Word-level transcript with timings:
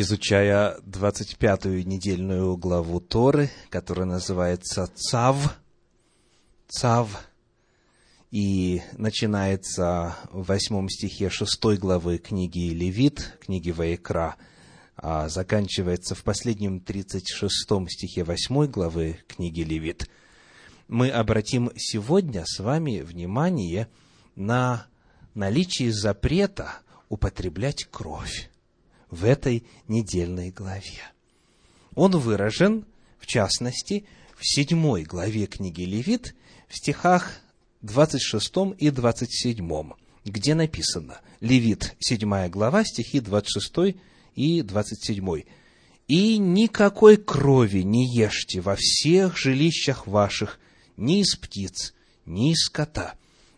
изучая 0.00 0.78
25-ю 0.86 1.84
недельную 1.84 2.56
главу 2.56 3.00
Торы, 3.00 3.50
которая 3.68 4.06
называется 4.06 4.88
Цав. 4.94 5.58
Цав. 6.68 7.26
И 8.30 8.80
начинается 8.92 10.14
в 10.30 10.44
восьмом 10.44 10.88
стихе 10.88 11.30
шестой 11.30 11.78
главы 11.78 12.18
книги 12.18 12.68
Левит, 12.68 13.38
книги 13.40 13.72
Ваекра, 13.72 14.36
а 14.96 15.28
заканчивается 15.28 16.14
в 16.14 16.22
последнем 16.22 16.78
36 16.78 17.66
стихе 17.88 18.22
восьмой 18.22 18.68
главы 18.68 19.18
книги 19.26 19.62
Левит. 19.62 20.08
Мы 20.86 21.10
обратим 21.10 21.72
сегодня 21.74 22.44
с 22.46 22.60
вами 22.60 23.00
внимание 23.00 23.88
на 24.36 24.86
наличие 25.34 25.92
запрета 25.92 26.82
употреблять 27.08 27.86
кровь 27.90 28.48
в 29.10 29.24
этой 29.24 29.64
недельной 29.86 30.50
главе. 30.50 31.02
Он 31.94 32.12
выражен, 32.12 32.84
в 33.18 33.26
частности, 33.26 34.04
в 34.36 34.46
седьмой 34.46 35.02
главе 35.02 35.46
книги 35.46 35.82
Левит, 35.82 36.34
в 36.68 36.76
стихах 36.76 37.40
26 37.82 38.52
и 38.78 38.90
27, 38.90 39.92
где 40.24 40.54
написано, 40.54 41.20
Левит, 41.40 41.96
седьмая 41.98 42.48
глава, 42.48 42.84
стихи 42.84 43.20
26 43.20 43.96
и 44.34 44.62
27. 44.62 45.42
«И 46.06 46.38
никакой 46.38 47.16
крови 47.16 47.80
не 47.80 48.06
ешьте 48.06 48.60
во 48.60 48.76
всех 48.76 49.36
жилищах 49.36 50.06
ваших, 50.06 50.58
ни 50.96 51.20
из 51.20 51.36
птиц, 51.36 51.94
ни 52.24 52.52
из 52.52 52.64
скота, 52.64 53.14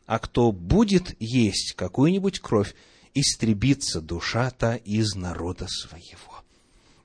а 0.07 0.19
кто 0.19 0.51
будет 0.51 1.15
есть 1.21 1.75
какую-нибудь 1.77 2.41
кровь, 2.41 2.75
истребится 3.15 4.01
душа-то 4.01 4.75
из 4.75 5.15
народа 5.15 5.67
своего. 5.69 6.45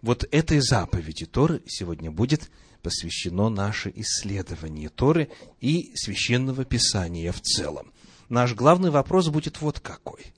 Вот 0.02 0.26
этой 0.32 0.60
заповеди 0.60 1.26
Торы 1.26 1.64
сегодня 1.68 2.12
будет 2.12 2.52
посвящено 2.82 3.50
наше 3.50 3.92
исследование 3.96 4.90
Торы 4.90 5.30
и 5.60 5.92
священного 5.96 6.66
писания 6.66 7.32
в 7.32 7.42
целом. 7.42 7.92
Наш 8.30 8.54
главный 8.54 8.92
вопрос 8.92 9.30
будет 9.30 9.62
вот 9.62 9.80
какой. 9.80 10.34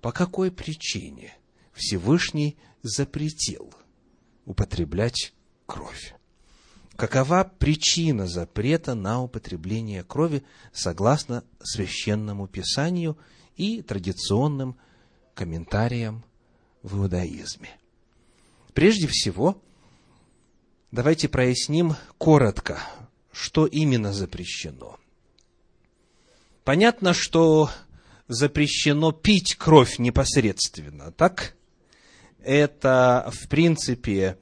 По 0.00 0.10
какой 0.10 0.50
причине 0.50 1.34
Всевышний 1.72 2.56
запретил 2.82 3.72
употреблять 4.44 5.32
кровь? 5.66 6.14
Какова 6.96 7.48
причина 7.60 8.26
запрета 8.26 8.96
на 8.96 9.22
употребление 9.22 10.02
крови 10.02 10.42
согласно 10.72 11.44
священному 11.62 12.48
писанию 12.48 13.16
и 13.56 13.82
традиционным 13.82 14.76
комментариям 15.38 16.24
в 16.82 16.98
иудаизме. 16.98 17.70
Прежде 18.74 19.06
всего, 19.06 19.62
давайте 20.90 21.28
проясним 21.28 21.94
коротко, 22.18 22.80
что 23.30 23.64
именно 23.64 24.12
запрещено. 24.12 24.98
Понятно, 26.64 27.14
что 27.14 27.70
запрещено 28.26 29.12
пить 29.12 29.54
кровь 29.54 30.00
непосредственно, 30.00 31.12
так? 31.12 31.54
Это, 32.40 33.30
в 33.32 33.48
принципе, 33.48 34.38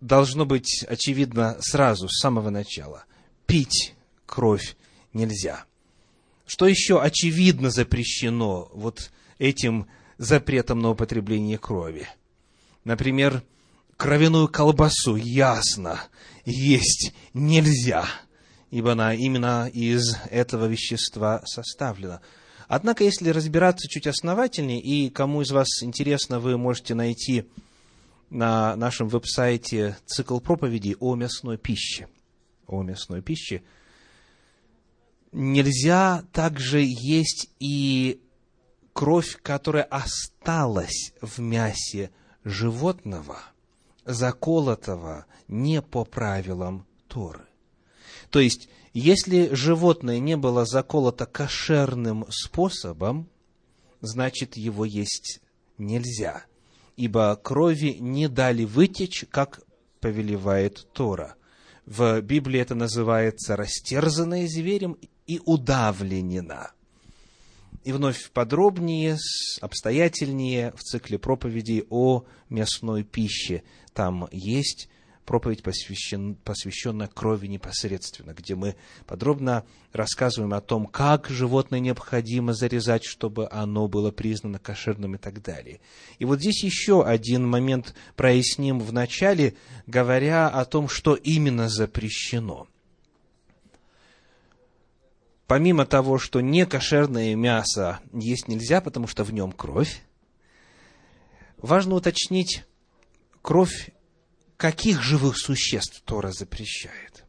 должно 0.00 0.44
быть 0.44 0.84
очевидно 0.88 1.56
сразу, 1.60 2.08
с 2.08 2.18
самого 2.20 2.50
начала. 2.50 3.04
Пить 3.46 3.94
кровь 4.26 4.76
нельзя. 5.12 5.66
Что 6.46 6.66
еще 6.66 7.00
очевидно 7.00 7.70
запрещено 7.70 8.68
вот 8.72 9.12
этим 9.38 9.86
запретом 10.20 10.80
на 10.80 10.90
употребление 10.90 11.56
крови. 11.56 12.06
Например, 12.84 13.42
кровяную 13.96 14.48
колбасу 14.48 15.16
ясно 15.16 15.98
есть 16.44 17.14
нельзя, 17.32 18.04
ибо 18.70 18.92
она 18.92 19.14
именно 19.14 19.66
из 19.72 20.18
этого 20.30 20.66
вещества 20.66 21.42
составлена. 21.46 22.20
Однако, 22.68 23.02
если 23.02 23.30
разбираться 23.30 23.88
чуть 23.88 24.06
основательнее, 24.06 24.80
и 24.82 25.08
кому 25.08 25.40
из 25.40 25.52
вас 25.52 25.82
интересно, 25.82 26.38
вы 26.38 26.58
можете 26.58 26.94
найти 26.94 27.46
на 28.28 28.76
нашем 28.76 29.08
веб-сайте 29.08 29.96
цикл 30.04 30.38
проповедей 30.38 30.96
о 31.00 31.16
мясной 31.16 31.56
пище. 31.56 32.08
О 32.66 32.82
мясной 32.82 33.22
пище. 33.22 33.62
Нельзя 35.32 36.24
также 36.30 36.82
есть 36.84 37.48
и 37.58 38.20
кровь, 38.92 39.38
которая 39.42 39.84
осталась 39.84 41.12
в 41.20 41.38
мясе 41.40 42.10
животного, 42.44 43.38
заколотого 44.04 45.26
не 45.48 45.82
по 45.82 46.04
правилам 46.04 46.86
Торы. 47.08 47.46
То 48.30 48.40
есть, 48.40 48.68
если 48.92 49.54
животное 49.54 50.18
не 50.18 50.36
было 50.36 50.64
заколото 50.64 51.26
кошерным 51.26 52.26
способом, 52.30 53.28
значит, 54.00 54.56
его 54.56 54.84
есть 54.84 55.40
нельзя, 55.78 56.44
ибо 56.96 57.36
крови 57.36 57.96
не 57.98 58.28
дали 58.28 58.64
вытечь, 58.64 59.24
как 59.30 59.60
повелевает 60.00 60.88
Тора. 60.92 61.34
В 61.86 62.20
Библии 62.20 62.60
это 62.60 62.74
называется 62.74 63.56
растерзанное 63.56 64.46
зверем 64.46 64.96
и 65.26 65.40
удавленена– 65.44 66.72
и 67.84 67.92
вновь 67.92 68.30
подробнее, 68.30 69.16
обстоятельнее 69.60 70.72
в 70.76 70.82
цикле 70.82 71.18
проповедей 71.18 71.84
о 71.88 72.24
мясной 72.48 73.04
пище. 73.04 73.62
Там 73.94 74.28
есть 74.30 74.88
проповедь, 75.24 75.62
посвящен, 75.62 76.34
посвященная 76.34 77.06
крови 77.06 77.46
непосредственно, 77.46 78.32
где 78.32 78.54
мы 78.54 78.74
подробно 79.06 79.64
рассказываем 79.92 80.52
о 80.54 80.60
том, 80.60 80.86
как 80.86 81.28
животное 81.28 81.78
необходимо 81.78 82.52
зарезать, 82.52 83.04
чтобы 83.04 83.48
оно 83.50 83.86
было 83.86 84.10
признано 84.10 84.58
кошерным 84.58 85.14
и 85.14 85.18
так 85.18 85.40
далее. 85.40 85.80
И 86.18 86.24
вот 86.24 86.40
здесь 86.40 86.64
еще 86.64 87.04
один 87.04 87.46
момент 87.46 87.94
проясним 88.16 88.80
в 88.80 88.92
начале, 88.92 89.54
говоря 89.86 90.48
о 90.48 90.64
том, 90.64 90.88
что 90.88 91.14
именно 91.14 91.68
запрещено– 91.68 92.66
помимо 95.50 95.84
того, 95.84 96.20
что 96.20 96.40
некошерное 96.40 97.34
мясо 97.34 97.98
есть 98.12 98.46
нельзя, 98.46 98.80
потому 98.80 99.08
что 99.08 99.24
в 99.24 99.32
нем 99.32 99.50
кровь, 99.50 100.00
важно 101.58 101.96
уточнить, 101.96 102.62
кровь 103.42 103.90
каких 104.56 105.02
живых 105.02 105.36
существ 105.36 106.02
Тора 106.02 106.30
запрещает. 106.30 107.24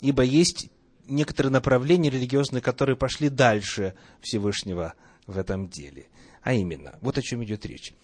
Ибо 0.00 0.24
есть 0.24 0.70
некоторые 1.06 1.52
направления 1.52 2.10
религиозные, 2.10 2.60
которые 2.60 2.96
пошли 2.96 3.28
дальше 3.28 3.94
Всевышнего 4.20 4.94
в 5.28 5.38
этом 5.38 5.68
деле. 5.68 6.08
А 6.42 6.52
именно, 6.52 6.98
вот 7.00 7.16
о 7.16 7.22
чем 7.22 7.44
идет 7.44 7.64
речь. 7.64 7.94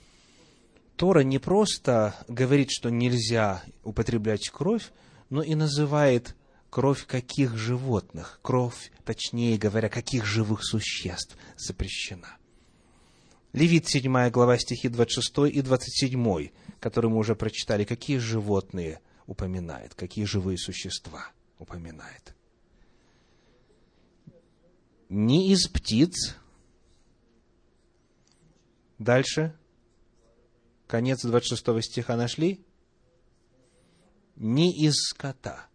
Тора 0.94 1.24
не 1.24 1.40
просто 1.40 2.14
говорит, 2.28 2.70
что 2.70 2.90
нельзя 2.90 3.64
употреблять 3.82 4.48
кровь, 4.50 4.92
но 5.30 5.42
и 5.42 5.56
называет 5.56 6.36
кровь 6.72 7.06
каких 7.06 7.54
животных, 7.54 8.40
кровь, 8.40 8.90
точнее 9.04 9.58
говоря, 9.58 9.90
каких 9.90 10.24
живых 10.24 10.64
существ 10.64 11.36
запрещена. 11.54 12.38
Левит, 13.52 13.86
7 13.86 14.30
глава, 14.30 14.56
стихи 14.56 14.88
26 14.88 15.54
и 15.54 15.60
27, 15.60 16.48
которые 16.80 17.10
мы 17.10 17.18
уже 17.18 17.36
прочитали, 17.36 17.84
какие 17.84 18.16
животные 18.16 19.02
упоминает, 19.26 19.94
какие 19.94 20.24
живые 20.24 20.56
существа 20.56 21.30
упоминает. 21.58 22.34
Не 25.10 25.52
из 25.52 25.68
птиц. 25.68 26.36
Дальше. 28.98 29.54
Конец 30.86 31.20
26 31.22 31.84
стиха 31.84 32.16
нашли? 32.16 32.64
Не 34.36 34.72
из 34.72 34.94
скота 34.94 35.68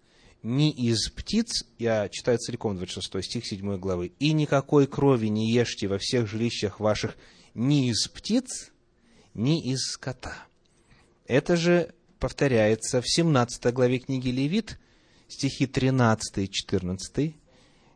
ни 0.44 0.72
из 0.72 1.10
птиц, 1.10 1.66
я 1.78 2.10
читаю 2.10 2.38
целиком 2.38 2.76
26 2.76 3.26
стих 3.26 3.46
7 3.46 3.78
главы, 3.78 4.12
и 4.20 4.34
никакой 4.34 4.88
крови 4.88 5.28
не 5.28 5.52
ешьте 5.52 5.88
во 5.88 5.98
всех 5.98 6.28
жилищах 6.28 6.80
ваших 6.80 7.18
ни 7.54 7.90
из 7.90 8.08
птиц, 8.08 8.72
ни 9.34 9.62
из 9.72 9.82
скота. 9.82 10.36
Это 11.26 11.56
же 11.56 11.94
повторяется 12.20 13.02
в 13.02 13.10
17 13.10 13.74
главе 13.74 14.00
книги 14.00 14.30
Левит, 14.30 14.80
стихи 15.28 15.66
13 15.66 16.38
и 16.38 16.50
14, 16.50 17.36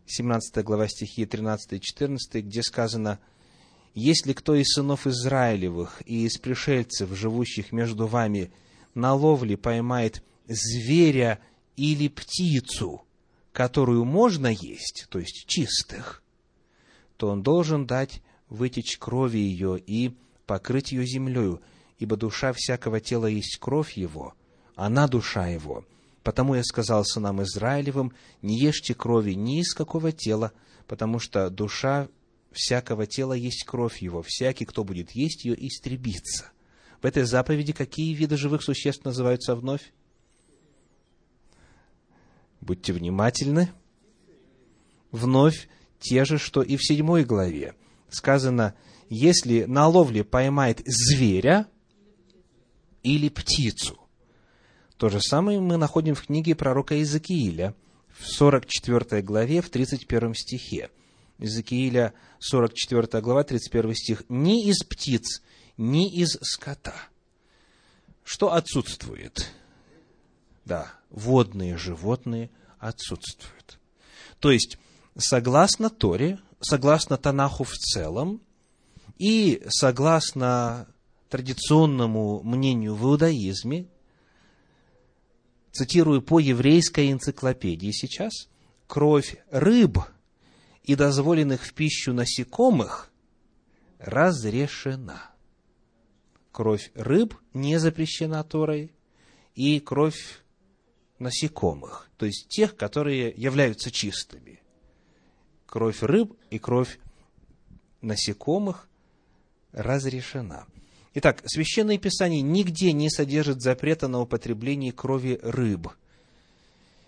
17 0.05 0.63
глава 0.63 0.87
стихи 0.87 1.25
13 1.25 1.73
и 1.73 1.81
14, 1.81 2.45
где 2.45 2.63
сказано, 2.63 3.19
«Если 3.93 4.33
кто 4.33 4.55
из 4.55 4.67
сынов 4.73 5.07
Израилевых 5.07 6.01
и 6.05 6.25
из 6.25 6.37
пришельцев, 6.37 7.13
живущих 7.15 7.71
между 7.71 8.07
вами, 8.07 8.51
на 8.93 9.13
ловле 9.13 9.57
поймает 9.57 10.23
зверя 10.47 11.39
или 11.81 12.09
птицу, 12.09 13.01
которую 13.51 14.05
можно 14.05 14.45
есть, 14.45 15.07
то 15.09 15.17
есть 15.17 15.45
чистых, 15.47 16.21
то 17.17 17.29
он 17.29 17.41
должен 17.41 17.87
дать 17.87 18.21
вытечь 18.49 18.99
крови 18.99 19.39
ее 19.39 19.79
и 19.79 20.15
покрыть 20.45 20.91
ее 20.91 21.07
землею, 21.07 21.59
ибо 21.97 22.17
душа 22.17 22.53
всякого 22.53 22.99
тела 22.99 23.25
есть 23.25 23.57
кровь 23.57 23.93
его, 23.93 24.35
она 24.75 25.07
душа 25.07 25.47
его. 25.47 25.83
Потому 26.21 26.53
я 26.53 26.63
сказал 26.63 27.03
сынам 27.03 27.41
Израилевым, 27.41 28.13
не 28.43 28.59
ешьте 28.59 28.93
крови 28.93 29.31
ни 29.31 29.59
из 29.61 29.73
какого 29.73 30.11
тела, 30.11 30.51
потому 30.85 31.17
что 31.17 31.49
душа 31.49 32.09
всякого 32.51 33.07
тела 33.07 33.33
есть 33.33 33.63
кровь 33.65 34.03
его, 34.03 34.21
всякий, 34.21 34.65
кто 34.65 34.83
будет 34.83 35.11
есть 35.15 35.45
ее, 35.45 35.55
истребится. 35.65 36.51
В 37.01 37.07
этой 37.07 37.23
заповеди 37.23 37.73
какие 37.73 38.13
виды 38.13 38.37
живых 38.37 38.61
существ 38.61 39.03
называются 39.03 39.55
вновь? 39.55 39.91
Будьте 42.61 42.93
внимательны. 42.93 43.71
Вновь 45.11 45.67
те 45.99 46.25
же, 46.25 46.37
что 46.37 46.61
и 46.61 46.77
в 46.77 46.85
седьмой 46.85 47.25
главе. 47.25 47.75
Сказано, 48.09 48.75
если 49.09 49.63
на 49.65 49.87
ловле 49.87 50.23
поймает 50.23 50.81
зверя 50.85 51.67
или 53.03 53.29
птицу. 53.29 53.99
То 54.97 55.09
же 55.09 55.19
самое 55.19 55.59
мы 55.59 55.77
находим 55.77 56.13
в 56.13 56.25
книге 56.25 56.55
пророка 56.55 56.95
Иезекииля, 56.95 57.75
в 58.09 58.27
44 58.27 59.21
главе, 59.23 59.61
в 59.61 59.69
31 59.69 60.35
стихе. 60.35 60.91
Иезекииля, 61.39 62.13
44 62.39 63.21
глава, 63.21 63.43
31 63.43 63.95
стих. 63.95 64.23
«Ни 64.29 64.67
из 64.67 64.83
птиц, 64.83 65.41
ни 65.77 66.13
из 66.13 66.37
скота». 66.41 66.93
Что 68.23 68.53
отсутствует? 68.53 69.51
Да, 70.65 70.91
водные 71.09 71.77
животные 71.77 72.49
отсутствуют. 72.79 73.79
То 74.39 74.51
есть, 74.51 74.77
согласно 75.17 75.89
Торе, 75.89 76.39
согласно 76.59 77.17
Танаху 77.17 77.63
в 77.63 77.73
целом, 77.73 78.41
и 79.17 79.61
согласно 79.67 80.87
традиционному 81.29 82.41
мнению 82.43 82.95
в 82.95 83.05
иудаизме, 83.05 83.87
цитирую 85.71 86.21
по 86.21 86.39
еврейской 86.39 87.11
энциклопедии 87.11 87.91
сейчас, 87.91 88.49
кровь 88.87 89.37
рыб 89.51 89.99
и 90.83 90.95
дозволенных 90.95 91.63
в 91.63 91.73
пищу 91.73 92.13
насекомых 92.13 93.11
разрешена. 93.99 95.31
Кровь 96.51 96.91
рыб 96.95 97.35
не 97.53 97.79
запрещена 97.79 98.43
Торой, 98.43 98.91
и 99.55 99.79
кровь 99.79 100.41
насекомых, 101.21 102.09
то 102.17 102.25
есть 102.25 102.47
тех, 102.49 102.75
которые 102.75 103.29
являются 103.29 103.91
чистыми. 103.91 104.59
Кровь 105.65 106.01
рыб 106.01 106.33
и 106.49 106.59
кровь 106.59 106.99
насекомых 108.01 108.89
разрешена. 109.71 110.65
Итак, 111.13 111.43
Священное 111.45 111.97
Писание 111.97 112.41
нигде 112.41 112.91
не 112.91 113.09
содержит 113.09 113.61
запрета 113.61 114.07
на 114.07 114.19
употребление 114.19 114.91
крови 114.91 115.39
рыб, 115.41 115.89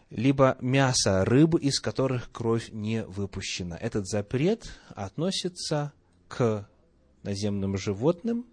либо 0.09 0.57
мяса 0.61 1.25
рыб, 1.25 1.55
из 1.55 1.79
которых 1.79 2.31
кровь 2.31 2.69
не 2.71 3.03
выпущена. 3.05 3.77
Этот 3.77 4.07
запрет 4.07 4.79
относится 4.89 5.91
к 6.27 6.69
наземным 7.23 7.77
животным, 7.77 8.45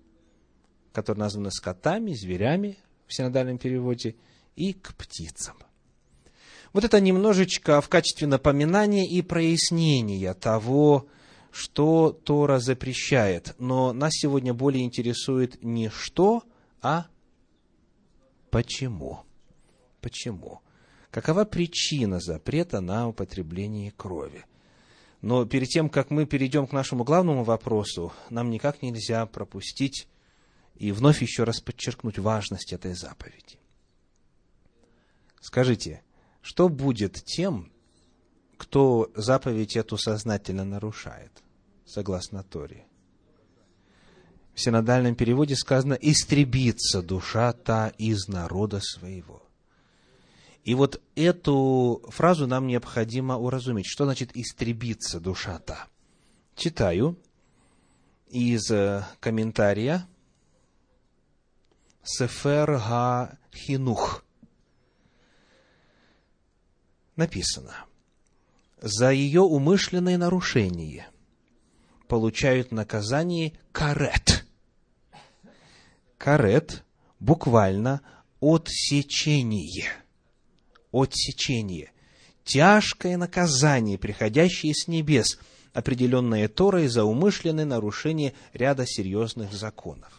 которые 0.92 1.20
названы 1.20 1.50
скотами, 1.50 2.14
зверями 2.14 2.78
в 3.06 3.14
синодальном 3.14 3.58
переводе– 3.58 4.16
и 4.60 4.74
к 4.74 4.94
птицам. 4.94 5.56
Вот 6.74 6.84
это 6.84 7.00
немножечко 7.00 7.80
в 7.80 7.88
качестве 7.88 8.26
напоминания 8.26 9.08
и 9.08 9.22
прояснения 9.22 10.34
того, 10.34 11.06
что 11.50 12.12
Тора 12.12 12.58
запрещает. 12.58 13.54
Но 13.58 13.94
нас 13.94 14.12
сегодня 14.12 14.52
более 14.52 14.84
интересует 14.84 15.62
не 15.64 15.88
что, 15.88 16.42
а 16.82 17.06
почему. 18.50 19.20
Почему? 20.02 20.60
Какова 21.10 21.46
причина 21.46 22.20
запрета 22.20 22.80
на 22.80 23.08
употребление 23.08 23.92
крови? 23.92 24.44
Но 25.22 25.46
перед 25.46 25.68
тем, 25.68 25.88
как 25.88 26.10
мы 26.10 26.26
перейдем 26.26 26.66
к 26.66 26.72
нашему 26.72 27.04
главному 27.04 27.44
вопросу, 27.44 28.12
нам 28.28 28.50
никак 28.50 28.82
нельзя 28.82 29.24
пропустить 29.24 30.06
и 30.76 30.92
вновь 30.92 31.22
еще 31.22 31.44
раз 31.44 31.60
подчеркнуть 31.60 32.18
важность 32.18 32.74
этой 32.74 32.92
заповеди. 32.92 33.59
Скажите, 35.40 36.02
что 36.42 36.68
будет 36.68 37.14
тем, 37.24 37.72
кто 38.56 39.10
заповедь 39.14 39.74
эту 39.76 39.96
сознательно 39.96 40.64
нарушает, 40.64 41.32
согласно 41.86 42.44
Торе? 42.44 42.86
В 44.54 44.60
синодальном 44.60 45.14
переводе 45.14 45.56
сказано 45.56 45.94
«истребится 45.94 47.02
душа 47.02 47.52
та 47.54 47.88
из 47.88 48.28
народа 48.28 48.80
своего». 48.80 49.42
И 50.62 50.74
вот 50.74 51.00
эту 51.14 52.02
фразу 52.08 52.46
нам 52.46 52.66
необходимо 52.66 53.38
уразуметь. 53.38 53.86
Что 53.86 54.04
значит 54.04 54.36
«истребится 54.36 55.18
душа 55.18 55.58
та»? 55.58 55.86
Читаю 56.54 57.16
из 58.28 58.70
э, 58.70 59.06
комментария 59.20 60.06
Сефер 62.02 62.72
Га 62.72 63.38
Хинух– 63.54 64.22
написано, 67.20 67.76
за 68.80 69.10
ее 69.10 69.42
умышленное 69.42 70.18
нарушение 70.18 71.06
получают 72.08 72.72
наказание 72.72 73.52
карет. 73.72 74.46
Карет 76.18 76.82
буквально 77.20 78.00
отсечение. 78.40 79.92
Отсечение. 80.92 81.92
Тяжкое 82.42 83.16
наказание, 83.16 83.98
приходящее 83.98 84.74
с 84.74 84.88
небес, 84.88 85.38
определенное 85.72 86.48
Торой 86.48 86.88
за 86.88 87.04
умышленное 87.04 87.66
нарушение 87.66 88.32
ряда 88.54 88.86
серьезных 88.86 89.52
законов. 89.52 90.12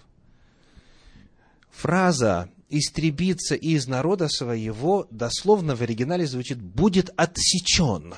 Фраза 1.71 2.49
истребиться 2.71 3.55
из 3.55 3.87
народа 3.87 4.29
своего, 4.29 5.07
дословно 5.11 5.75
в 5.75 5.81
оригинале 5.81 6.25
звучит 6.25 6.61
«будет 6.61 7.11
отсечен», 7.17 8.15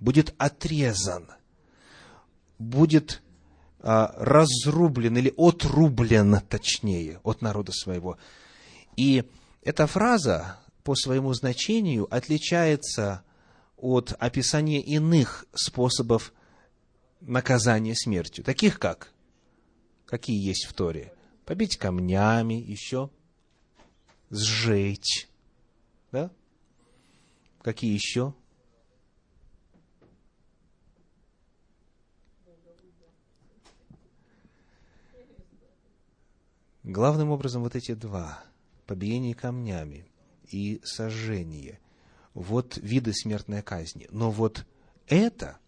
«будет 0.00 0.34
отрезан», 0.38 1.28
«будет 2.58 3.22
а, 3.80 4.14
разрублен» 4.16 5.16
или 5.18 5.32
«отрублен», 5.36 6.40
точнее, 6.48 7.20
от 7.22 7.42
народа 7.42 7.72
своего. 7.72 8.18
И 8.96 9.24
эта 9.62 9.86
фраза 9.86 10.58
по 10.82 10.94
своему 10.94 11.34
значению 11.34 12.12
отличается 12.12 13.22
от 13.76 14.14
описания 14.18 14.80
иных 14.80 15.44
способов 15.54 16.32
наказания 17.20 17.94
смертью, 17.94 18.44
таких 18.44 18.78
как, 18.78 19.12
какие 20.06 20.42
есть 20.42 20.64
в 20.64 20.72
Торе, 20.72 21.12
побить 21.44 21.76
камнями, 21.76 22.54
еще– 22.54 23.10
сжечь. 24.30 25.28
Да? 26.12 26.30
Какие 27.62 27.92
еще? 27.92 28.34
Главным 36.82 37.30
образом 37.30 37.62
вот 37.62 37.76
эти 37.76 37.94
два, 37.94 38.42
побиение 38.86 39.34
камнями 39.34 40.06
и 40.50 40.80
сожжение, 40.82 41.78
вот 42.34 42.78
виды 42.78 43.12
смертной 43.12 43.62
казни. 43.62 44.08
Но 44.10 44.30
вот 44.30 44.66
это, 45.06 45.58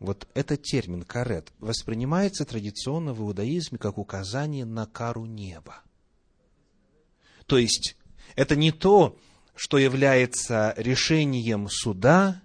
вот 0.00 0.28
этот 0.34 0.62
термин 0.62 1.04
карет 1.04 1.52
воспринимается 1.60 2.44
традиционно 2.44 3.14
в 3.14 3.20
иудаизме 3.20 3.78
как 3.78 3.96
указание 3.96 4.64
на 4.64 4.86
кару 4.86 5.24
неба. 5.24 5.82
То 7.50 7.58
есть, 7.58 7.96
это 8.36 8.54
не 8.54 8.70
то, 8.70 9.18
что 9.56 9.76
является 9.76 10.72
решением 10.76 11.68
суда, 11.68 12.40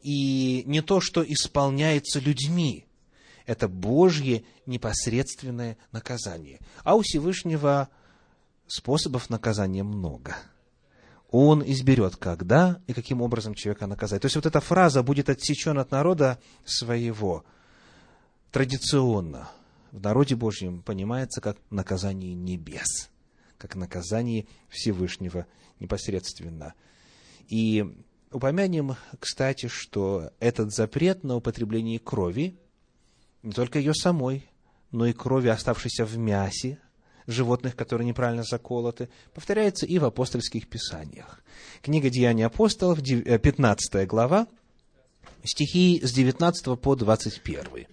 и 0.00 0.62
не 0.64 0.80
то, 0.80 1.02
что 1.02 1.22
исполняется 1.22 2.18
людьми. 2.18 2.86
Это 3.44 3.68
Божье 3.68 4.44
непосредственное 4.64 5.76
наказание. 5.92 6.60
А 6.82 6.94
у 6.94 7.02
Всевышнего 7.02 7.90
способов 8.66 9.28
наказания 9.28 9.82
много. 9.82 10.34
Он 11.30 11.62
изберет, 11.62 12.16
когда 12.16 12.80
и 12.86 12.94
каким 12.94 13.20
образом 13.20 13.52
человека 13.52 13.86
наказать. 13.86 14.22
То 14.22 14.26
есть 14.26 14.36
вот 14.36 14.46
эта 14.46 14.62
фраза 14.62 15.02
«будет 15.02 15.28
отсечен 15.28 15.78
от 15.78 15.90
народа 15.90 16.38
своего» 16.64 17.44
традиционно 18.50 19.50
в 19.90 20.00
народе 20.00 20.36
Божьем 20.36 20.80
понимается 20.80 21.42
как 21.42 21.58
наказание 21.68 22.32
небес 22.32 23.11
как 23.62 23.76
наказание 23.76 24.46
Всевышнего 24.68 25.46
непосредственно. 25.78 26.74
И 27.46 27.86
упомянем, 28.32 28.96
кстати, 29.20 29.68
что 29.68 30.32
этот 30.40 30.74
запрет 30.74 31.22
на 31.22 31.36
употребление 31.36 32.00
крови, 32.00 32.58
не 33.44 33.52
только 33.52 33.78
ее 33.78 33.94
самой, 33.94 34.50
но 34.90 35.06
и 35.06 35.12
крови, 35.12 35.46
оставшейся 35.46 36.04
в 36.04 36.18
мясе, 36.18 36.80
животных, 37.28 37.76
которые 37.76 38.04
неправильно 38.04 38.42
заколоты, 38.42 39.08
повторяется 39.32 39.86
и 39.86 40.00
в 40.00 40.04
апостольских 40.04 40.68
писаниях. 40.68 41.40
Книга 41.82 42.10
Деяний 42.10 42.44
апостолов, 42.44 43.00
15 43.00 43.94
э, 43.94 44.06
глава, 44.06 44.48
стихи 45.44 46.00
с 46.02 46.12
19 46.12 46.80
по 46.80 46.96
21. 46.96 47.86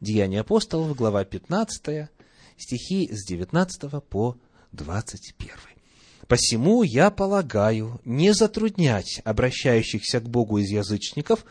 Деяния 0.00 0.40
апостолов, 0.42 0.94
глава 0.94 1.24
15, 1.24 2.08
стихи 2.56 3.08
с 3.12 3.26
19 3.26 4.04
по 4.04 4.32
21. 4.32 4.47
«Посему 6.26 6.82
я 6.82 7.10
полагаю 7.10 8.00
не 8.04 8.32
затруднять 8.32 9.20
обращающихся 9.24 10.20
к 10.20 10.28
Богу 10.28 10.58
из 10.58 10.68
язычников, 10.70 11.44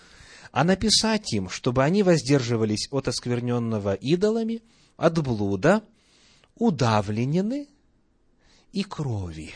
а 0.51 0.63
написать 0.63 1.33
им, 1.33 1.49
чтобы 1.49 1.83
они 1.83 2.03
воздерживались 2.03 2.87
от 2.91 3.07
оскверненного 3.07 3.93
идолами, 3.95 4.61
от 4.95 5.21
блуда, 5.21 5.83
удавленины 6.55 7.67
и 8.71 8.83
крови». 8.83 9.53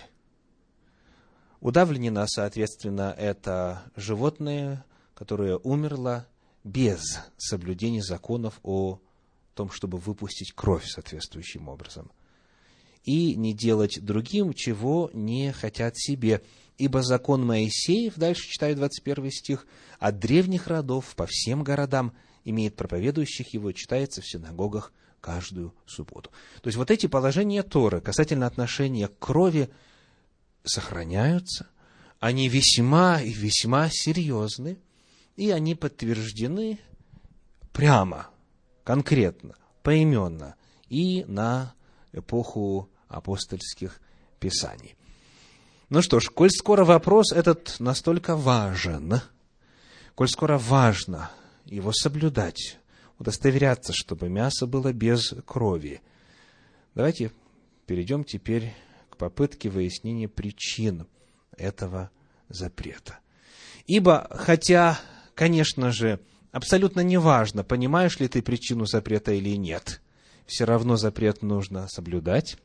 Удавленина, 1.59 2.25
соответственно, 2.27 3.13
это 3.15 3.83
животное, 3.95 4.83
которое 5.13 5.57
умерло 5.57 6.25
без 6.63 7.19
соблюдения 7.37 8.01
законов 8.01 8.59
о 8.63 8.99
том, 9.53 9.69
чтобы 9.69 9.99
выпустить 9.99 10.53
кровь 10.53 10.87
соответствующим 10.87 11.67
образом. 11.67 12.11
И 13.03 13.35
не 13.35 13.53
делать 13.53 13.99
другим, 14.01 14.53
чего 14.53 15.09
не 15.13 15.51
хотят 15.51 15.97
себе. 15.97 16.41
Ибо 16.77 17.01
закон 17.01 17.45
Моисеев, 17.45 18.15
дальше 18.15 18.47
читаю 18.47 18.75
21 18.75 19.31
стих, 19.31 19.67
от 19.99 20.19
древних 20.19 20.67
родов 20.67 21.15
по 21.15 21.25
всем 21.27 21.63
городам 21.63 22.13
имеет 22.43 22.75
проповедующих 22.75 23.53
его, 23.53 23.71
читается 23.71 24.21
в 24.21 24.27
синагогах 24.27 24.93
каждую 25.21 25.73
субботу. 25.85 26.31
То 26.61 26.67
есть 26.67 26.77
вот 26.77 26.91
эти 26.91 27.07
положения 27.07 27.63
Торы 27.63 28.01
касательно 28.01 28.47
отношения 28.47 29.07
к 29.07 29.17
крови 29.19 29.69
сохраняются, 30.63 31.67
они 32.19 32.49
весьма 32.49 33.21
и 33.21 33.31
весьма 33.31 33.89
серьезны, 33.89 34.77
и 35.35 35.49
они 35.51 35.75
подтверждены 35.75 36.79
прямо, 37.71 38.29
конкретно, 38.83 39.55
поименно 39.81 40.55
и 40.89 41.23
на 41.25 41.73
эпоху 42.13 42.89
апостольских 43.07 43.99
писаний. 44.39 44.95
Ну 45.89 46.01
что 46.01 46.19
ж, 46.19 46.29
коль 46.29 46.49
скоро 46.49 46.85
вопрос 46.85 47.33
этот 47.33 47.75
настолько 47.79 48.35
важен, 48.35 49.21
коль 50.15 50.29
скоро 50.29 50.57
важно 50.57 51.31
его 51.65 51.91
соблюдать, 51.91 52.77
удостоверяться, 53.19 53.93
чтобы 53.93 54.29
мясо 54.29 54.67
было 54.67 54.93
без 54.93 55.33
крови, 55.45 56.01
давайте 56.95 57.31
перейдем 57.85 58.23
теперь 58.23 58.73
к 59.09 59.17
попытке 59.17 59.69
выяснения 59.69 60.29
причин 60.29 61.07
этого 61.57 62.09
запрета. 62.47 63.19
Ибо, 63.85 64.27
хотя, 64.31 64.99
конечно 65.35 65.91
же, 65.91 66.19
абсолютно 66.51 67.01
неважно, 67.01 67.63
понимаешь 67.63 68.19
ли 68.19 68.27
ты 68.27 68.41
причину 68.41 68.85
запрета 68.85 69.33
или 69.33 69.57
нет, 69.57 70.01
все 70.45 70.65
равно 70.65 70.97
запрет 70.97 71.41
нужно 71.41 71.87
соблюдать. 71.87 72.57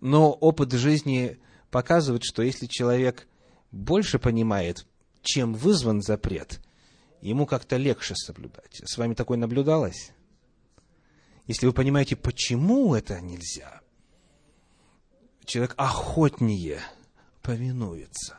Но 0.00 0.32
опыт 0.32 0.72
жизни 0.72 1.38
показывает, 1.70 2.24
что 2.24 2.42
если 2.42 2.66
человек 2.66 3.26
больше 3.70 4.18
понимает, 4.18 4.86
чем 5.22 5.54
вызван 5.54 6.02
запрет, 6.02 6.60
ему 7.20 7.46
как-то 7.46 7.76
легче 7.76 8.14
соблюдать. 8.16 8.80
С 8.84 8.96
вами 8.96 9.14
такое 9.14 9.38
наблюдалось? 9.38 10.12
Если 11.46 11.66
вы 11.66 11.72
понимаете, 11.72 12.16
почему 12.16 12.94
это 12.94 13.20
нельзя, 13.20 13.80
человек 15.44 15.74
охотнее 15.76 16.80
повинуется. 17.42 18.38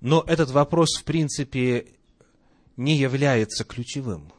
Но 0.00 0.22
этот 0.26 0.50
вопрос, 0.50 0.96
в 1.00 1.04
принципе, 1.04 1.86
не 2.76 2.96
является 2.96 3.64
ключевым. 3.64 4.32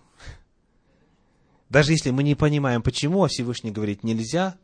Даже 1.69 1.91
если 1.91 2.11
мы 2.11 2.23
не 2.23 2.35
понимаем, 2.35 2.81
почему, 2.81 3.23
а 3.23 3.27
Всевышний 3.27 3.71
говорит 3.71 4.03
нельзя, 4.03 4.57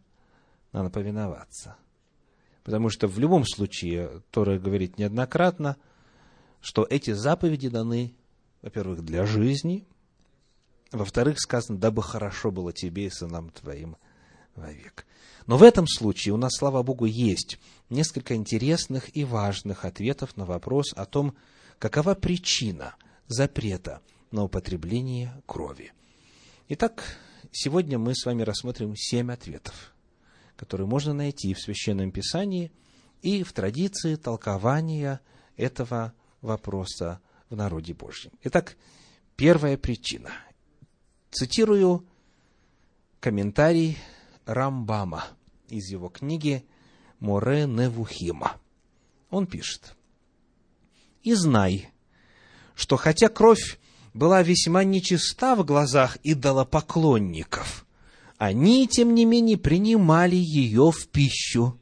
надо 0.72 0.90
повиноваться. 0.90 1.76
Потому 2.64 2.90
что 2.90 3.08
в 3.08 3.18
любом 3.18 3.46
случае, 3.46 4.22
Тора 4.32 4.60
говорит 4.60 4.98
неоднократно, 4.98 5.78
что 6.62 6.86
эти 6.88 7.12
заповеди 7.12 7.70
даны, 7.70 8.14
во-первых, 8.62 9.04
для 9.04 9.26
жизни, 9.26 9.88
во-вторых, 10.92 11.40
сказано, 11.40 11.80
дабы 11.80 12.04
хорошо 12.04 12.52
было 12.52 12.72
тебе 12.72 13.08
и 13.08 13.10
сынам 13.10 13.50
твоим 13.50 13.98
вовек. 14.56 15.06
Но 15.48 15.58
в 15.58 15.64
этом 15.64 15.88
случае 15.88 16.34
у 16.34 16.38
нас, 16.38 16.52
слава 16.58 16.84
Богу, 16.84 17.06
есть 17.06 17.58
несколько 17.90 18.36
интересных 18.36 19.16
и 19.16 19.24
важных 19.24 19.86
ответов 19.86 20.38
на 20.38 20.46
вопрос 20.46 20.94
о 20.96 21.06
том, 21.06 21.34
какова 21.80 22.14
причина 22.14 22.96
запрета 23.28 24.02
на 24.30 24.44
употребление 24.44 25.34
крови. 25.48 25.94
Итак, 26.74 27.04
сегодня 27.52 28.00
мы 28.00 28.16
с 28.16 28.26
вами 28.26 28.44
рассмотрим 28.44 28.96
семь 28.96 29.30
ответов, 29.30 29.94
которые 30.56 30.88
можно 30.88 31.12
найти 31.12 31.54
в 31.54 31.60
Священном 31.60 32.14
Писании 32.14 32.72
и 33.22 33.44
в 33.44 33.52
традиции 33.52 34.16
толкования 34.16 35.20
этого 35.58 36.14
вопроса 36.40 37.20
в 37.50 37.58
народе 37.58 37.94
Божьем. 37.94 38.32
Итак, 38.44 38.78
первая 39.36 39.78
причина. 39.78 40.32
Цитирую 41.30 42.06
комментарий 43.20 43.98
Рамбама 44.46 45.26
из 45.68 45.90
его 45.90 46.08
книги 46.08 46.66
Море 47.20 47.66
Невухима. 47.66 48.62
Он 49.30 49.46
пишет. 49.46 49.98
«И 51.22 51.34
знай, 51.34 51.90
что 52.76 52.96
хотя 52.96 53.28
кровь 53.28 53.78
была 54.14 54.44
весьма 54.44 54.84
нечиста 54.84 55.56
в 55.56 55.66
глазах 55.66 56.18
идолопоклонников, 56.24 57.86
они, 58.38 58.88
тем 58.88 59.14
не 59.14 59.26
менее, 59.26 59.58
принимали 59.58 60.36
ее 60.36 60.92
в 60.92 61.08
пищу, 61.08 61.80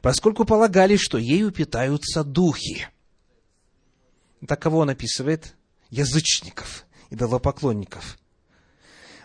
поскольку 0.00 0.44
полагали, 0.44 0.96
что 0.96 1.18
ею 1.18 1.50
питаются 1.50 2.22
духи. 2.22 2.88
Так 4.46 4.60
кого 4.60 4.78
он 4.78 4.90
описывает? 4.90 5.54
Язычников, 5.90 6.86
идолопоклонников. 7.10 8.18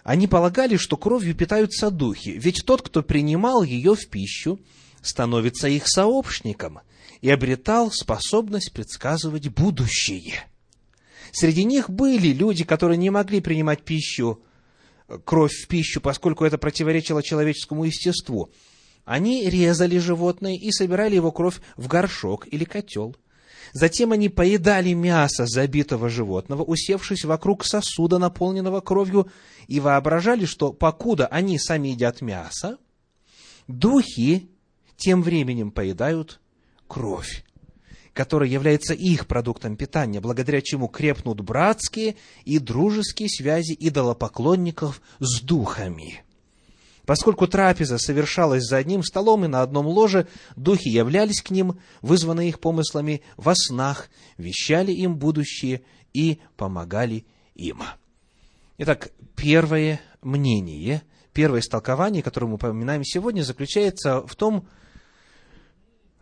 Они 0.04 0.28
полагали, 0.28 0.78
что 0.78 0.96
кровью 0.96 1.36
питаются 1.36 1.92
духи, 1.92 2.30
ведь 2.30 2.64
тот, 2.66 2.82
кто 2.82 3.04
принимал 3.04 3.64
ее 3.64 3.96
в 3.96 4.08
пищу, 4.10 4.60
становится 5.02 5.68
их 5.68 5.88
сообщником 5.88 6.80
и 7.22 7.30
обретал 7.30 7.92
способность 7.92 8.72
предсказывать 8.72 9.50
будущее. 9.50 10.46
Среди 11.40 11.66
них 11.66 11.92
были 11.92 12.30
люди, 12.30 12.64
которые 12.64 12.98
не 12.98 13.12
могли 13.12 13.42
принимать 13.42 13.84
пищу, 13.84 14.42
кровь 15.24 15.54
в 15.54 15.68
пищу, 15.68 16.02
поскольку 16.02 16.46
это 16.46 16.58
противоречило 16.58 17.22
человеческому 17.22 17.84
естеству. 17.84 18.50
Они 19.06 19.48
резали 19.48 20.00
животное 20.00 20.56
и 20.56 20.72
собирали 20.72 21.14
его 21.14 21.32
кровь 21.32 21.62
в 21.76 21.88
горшок 21.88 22.48
или 22.52 22.64
котел. 22.64 23.16
Затем 23.72 24.14
они 24.14 24.30
поедали 24.30 24.94
мясо 24.94 25.46
забитого 25.46 26.10
животного, 26.10 26.64
усевшись 26.64 27.24
вокруг 27.24 27.66
сосуда, 27.66 28.18
наполненного 28.18 28.82
кровью, 28.82 29.30
и 29.68 29.80
воображали, 29.80 30.46
что 30.46 30.74
покуда 30.74 31.28
они 31.28 31.60
сами 31.60 31.90
едят 31.90 32.22
мясо, 32.22 32.80
духи 33.68 34.50
тем 34.96 35.22
временем 35.22 35.70
поедают 35.70 36.40
кровь, 36.88 37.44
которая 38.18 38.50
является 38.50 38.96
их 38.96 39.28
продуктом 39.28 39.78
питания, 39.78 40.20
благодаря 40.20 40.60
чему 40.60 40.88
крепнут 40.88 41.40
братские 41.42 42.16
и 42.46 42.58
дружеские 42.58 43.30
связи 43.30 43.78
идолопоклонников 43.80 45.04
с 45.20 45.40
духами. 45.42 46.24
Поскольку 47.06 47.48
трапеза 47.48 48.00
совершалась 48.00 48.64
за 48.64 48.78
одним 48.78 49.04
столом 49.04 49.46
и 49.46 49.48
на 49.48 49.62
одном 49.62 49.86
ложе, 49.86 50.28
духи 50.56 50.90
являлись 50.90 51.44
к 51.44 51.52
ним, 51.52 51.80
вызванные 52.02 52.50
их 52.50 52.60
помыслами 52.60 53.22
во 53.38 53.54
снах, 53.54 54.10
вещали 54.40 54.92
им 54.92 55.16
будущее 55.16 55.84
и 56.12 56.40
помогали 56.56 57.24
им. 57.54 57.84
Итак, 58.80 59.12
первое 59.36 60.02
мнение, 60.24 61.04
первое 61.34 61.60
истолкование, 61.60 62.24
которое 62.24 62.48
мы 62.48 62.56
упоминаем 62.56 63.04
сегодня, 63.04 63.44
заключается 63.44 64.26
в 64.26 64.36
том, 64.36 64.68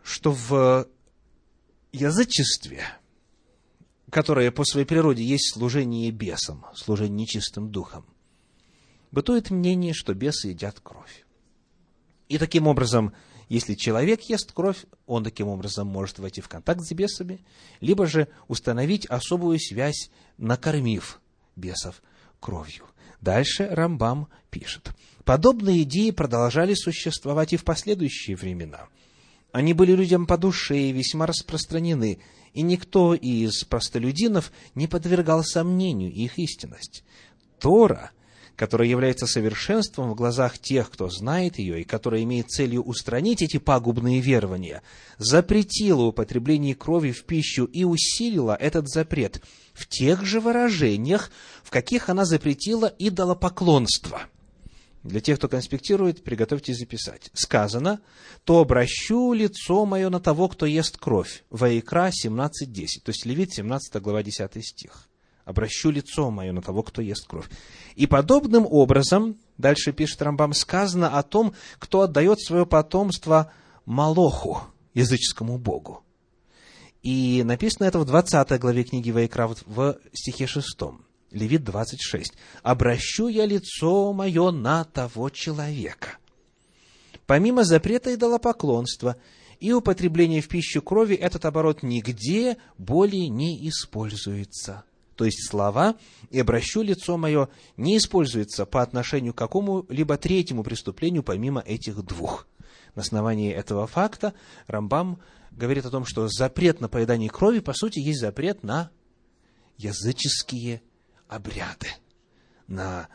что 0.02 0.32
в 0.32 0.88
язычестве, 1.96 2.84
которое 4.10 4.50
по 4.50 4.64
своей 4.64 4.86
природе 4.86 5.24
есть 5.24 5.52
служение 5.52 6.10
бесам, 6.10 6.66
служение 6.74 7.16
нечистым 7.16 7.70
духом, 7.70 8.06
бытует 9.10 9.50
мнение, 9.50 9.94
что 9.94 10.14
бесы 10.14 10.48
едят 10.48 10.80
кровь. 10.80 11.24
И 12.28 12.38
таким 12.38 12.66
образом, 12.66 13.12
если 13.48 13.74
человек 13.74 14.22
ест 14.22 14.52
кровь, 14.52 14.84
он 15.06 15.24
таким 15.24 15.48
образом 15.48 15.86
может 15.86 16.18
войти 16.18 16.40
в 16.40 16.48
контакт 16.48 16.80
с 16.82 16.92
бесами, 16.92 17.44
либо 17.80 18.06
же 18.06 18.28
установить 18.48 19.06
особую 19.06 19.58
связь, 19.60 20.10
накормив 20.36 21.20
бесов 21.54 22.02
кровью. 22.40 22.84
Дальше 23.20 23.66
Рамбам 23.70 24.28
пишет. 24.50 24.90
Подобные 25.24 25.82
идеи 25.82 26.10
продолжали 26.10 26.74
существовать 26.74 27.52
и 27.52 27.56
в 27.56 27.64
последующие 27.64 28.36
времена. 28.36 28.88
Они 29.56 29.72
были 29.72 29.92
людям 29.92 30.26
по 30.26 30.36
душе 30.36 30.78
и 30.78 30.92
весьма 30.92 31.24
распространены, 31.24 32.18
и 32.52 32.60
никто 32.60 33.14
из 33.14 33.64
простолюдинов 33.64 34.52
не 34.74 34.86
подвергал 34.86 35.42
сомнению 35.42 36.12
их 36.12 36.38
истинность. 36.38 37.04
Тора 37.58 38.10
которая 38.54 38.88
является 38.88 39.26
совершенством 39.26 40.10
в 40.10 40.14
глазах 40.14 40.58
тех, 40.58 40.90
кто 40.90 41.10
знает 41.10 41.58
ее, 41.58 41.82
и 41.82 41.84
которая 41.84 42.22
имеет 42.22 42.48
целью 42.48 42.82
устранить 42.82 43.42
эти 43.42 43.58
пагубные 43.58 44.20
верования, 44.20 44.82
запретила 45.18 46.02
употребление 46.04 46.74
крови 46.74 47.12
в 47.12 47.24
пищу 47.24 47.64
и 47.64 47.84
усилила 47.84 48.56
этот 48.58 48.88
запрет 48.88 49.42
в 49.74 49.86
тех 49.86 50.24
же 50.24 50.40
выражениях, 50.40 51.30
в 51.62 51.70
каких 51.70 52.08
она 52.08 52.24
запретила 52.24 52.86
идолопоклонство. 52.98 54.22
Для 55.06 55.20
тех, 55.20 55.38
кто 55.38 55.48
конспектирует, 55.48 56.22
приготовьтесь 56.22 56.78
записать. 56.78 57.30
Сказано, 57.32 58.00
то 58.44 58.58
обращу 58.58 59.32
лицо 59.32 59.86
мое 59.86 60.10
на 60.10 60.20
того, 60.20 60.48
кто 60.48 60.66
ест 60.66 60.98
кровь. 60.98 61.44
Ваикра 61.50 62.10
17.10, 62.10 62.50
то 63.04 63.10
есть 63.10 63.24
Левит 63.24 63.52
17 63.52 64.02
глава 64.02 64.22
10 64.22 64.64
стих 64.64 65.08
обращу 65.46 65.90
лицо 65.90 66.30
мое 66.30 66.52
на 66.52 66.60
того, 66.60 66.82
кто 66.82 67.00
ест 67.00 67.26
кровь. 67.26 67.48
И 67.94 68.06
подобным 68.06 68.66
образом, 68.68 69.38
дальше 69.56 69.92
пишет 69.92 70.20
Рамбам, 70.20 70.52
сказано 70.52 71.16
о 71.16 71.22
том, 71.22 71.54
кто 71.78 72.02
отдает 72.02 72.40
свое 72.40 72.66
потомство 72.66 73.52
Малоху, 73.86 74.62
языческому 74.92 75.56
богу. 75.56 76.02
И 77.02 77.44
написано 77.44 77.86
это 77.86 78.00
в 78.00 78.04
20 78.04 78.58
главе 78.58 78.82
книги 78.82 79.12
Вайкра 79.12 79.48
в 79.66 79.98
стихе 80.12 80.48
6. 80.48 80.66
Левит 81.30 81.64
26. 81.64 82.32
«Обращу 82.62 83.28
я 83.28 83.46
лицо 83.46 84.12
мое 84.12 84.50
на 84.50 84.84
того 84.84 85.30
человека». 85.30 86.18
Помимо 87.26 87.64
запрета 87.64 88.14
идолопоклонства 88.14 89.16
и 89.58 89.72
употребления 89.72 90.40
в 90.40 90.48
пищу 90.48 90.80
крови, 90.80 91.16
этот 91.16 91.44
оборот 91.44 91.82
нигде 91.82 92.56
более 92.78 93.28
не 93.28 93.68
используется– 93.68 94.84
то 95.16 95.24
есть 95.24 95.48
слова 95.48 95.96
«и 96.30 96.38
обращу 96.38 96.82
лицо 96.82 97.16
мое» 97.16 97.48
не 97.76 97.96
используется 97.96 98.66
по 98.66 98.82
отношению 98.82 99.32
к 99.32 99.38
какому-либо 99.38 100.18
третьему 100.18 100.62
преступлению 100.62 101.22
помимо 101.22 101.60
этих 101.60 102.04
двух. 102.04 102.46
На 102.94 103.02
основании 103.02 103.52
этого 103.52 103.86
факта 103.86 104.34
Рамбам 104.66 105.20
говорит 105.50 105.86
о 105.86 105.90
том, 105.90 106.04
что 106.04 106.28
запрет 106.28 106.80
на 106.80 106.88
поедание 106.88 107.30
крови, 107.30 107.60
по 107.60 107.72
сути, 107.72 107.98
есть 107.98 108.20
запрет 108.20 108.62
на 108.62 108.90
языческие 109.78 110.82
обряды, 111.28 111.88
на 112.66 113.08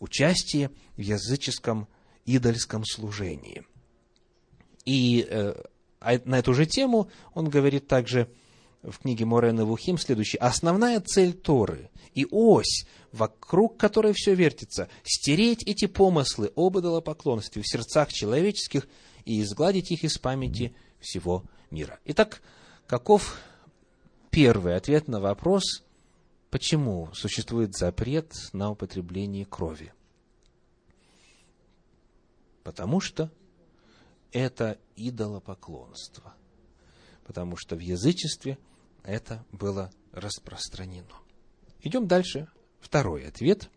участие 0.00 0.70
в 0.96 1.00
языческом 1.00 1.88
идольском 2.24 2.84
служении. 2.84 3.64
И 4.84 5.26
э, 5.28 5.54
а 6.00 6.20
на 6.24 6.38
эту 6.38 6.54
же 6.54 6.66
тему 6.66 7.10
он 7.34 7.48
говорит 7.48 7.88
также– 7.88 8.30
в 8.82 8.98
книге 8.98 9.24
Морена 9.24 9.64
Вухим 9.64 9.98
следующий. 9.98 10.38
Основная 10.38 11.00
цель 11.00 11.32
Торы 11.32 11.90
и 12.14 12.26
ось, 12.30 12.86
вокруг 13.12 13.76
которой 13.76 14.12
все 14.14 14.34
вертится, 14.34 14.88
стереть 15.04 15.62
эти 15.64 15.86
помыслы 15.86 16.52
об 16.56 16.78
идолопоклонстве 16.78 17.62
в 17.62 17.68
сердцах 17.68 18.12
человеческих 18.12 18.88
и 19.24 19.40
изгладить 19.40 19.90
их 19.90 20.04
из 20.04 20.18
памяти 20.18 20.74
всего 21.00 21.44
мира. 21.70 21.98
Итак, 22.04 22.42
каков 22.86 23.38
первый 24.30 24.76
ответ 24.76 25.08
на 25.08 25.20
вопрос, 25.20 25.84
почему 26.50 27.12
существует 27.14 27.76
запрет 27.76 28.32
на 28.52 28.70
употребление 28.70 29.44
крови? 29.44 29.92
Потому 32.62 33.00
что 33.00 33.30
это 34.32 34.78
идолопоклонство. 34.96 36.34
Потому 37.24 37.56
что 37.56 37.76
в 37.76 37.80
язычестве 37.80 38.58
это 39.02 39.44
было 39.52 39.90
распространено. 40.12 41.14
Идем 41.80 42.06
дальше. 42.06 42.48
Второй 42.80 43.26
ответ. 43.26 43.70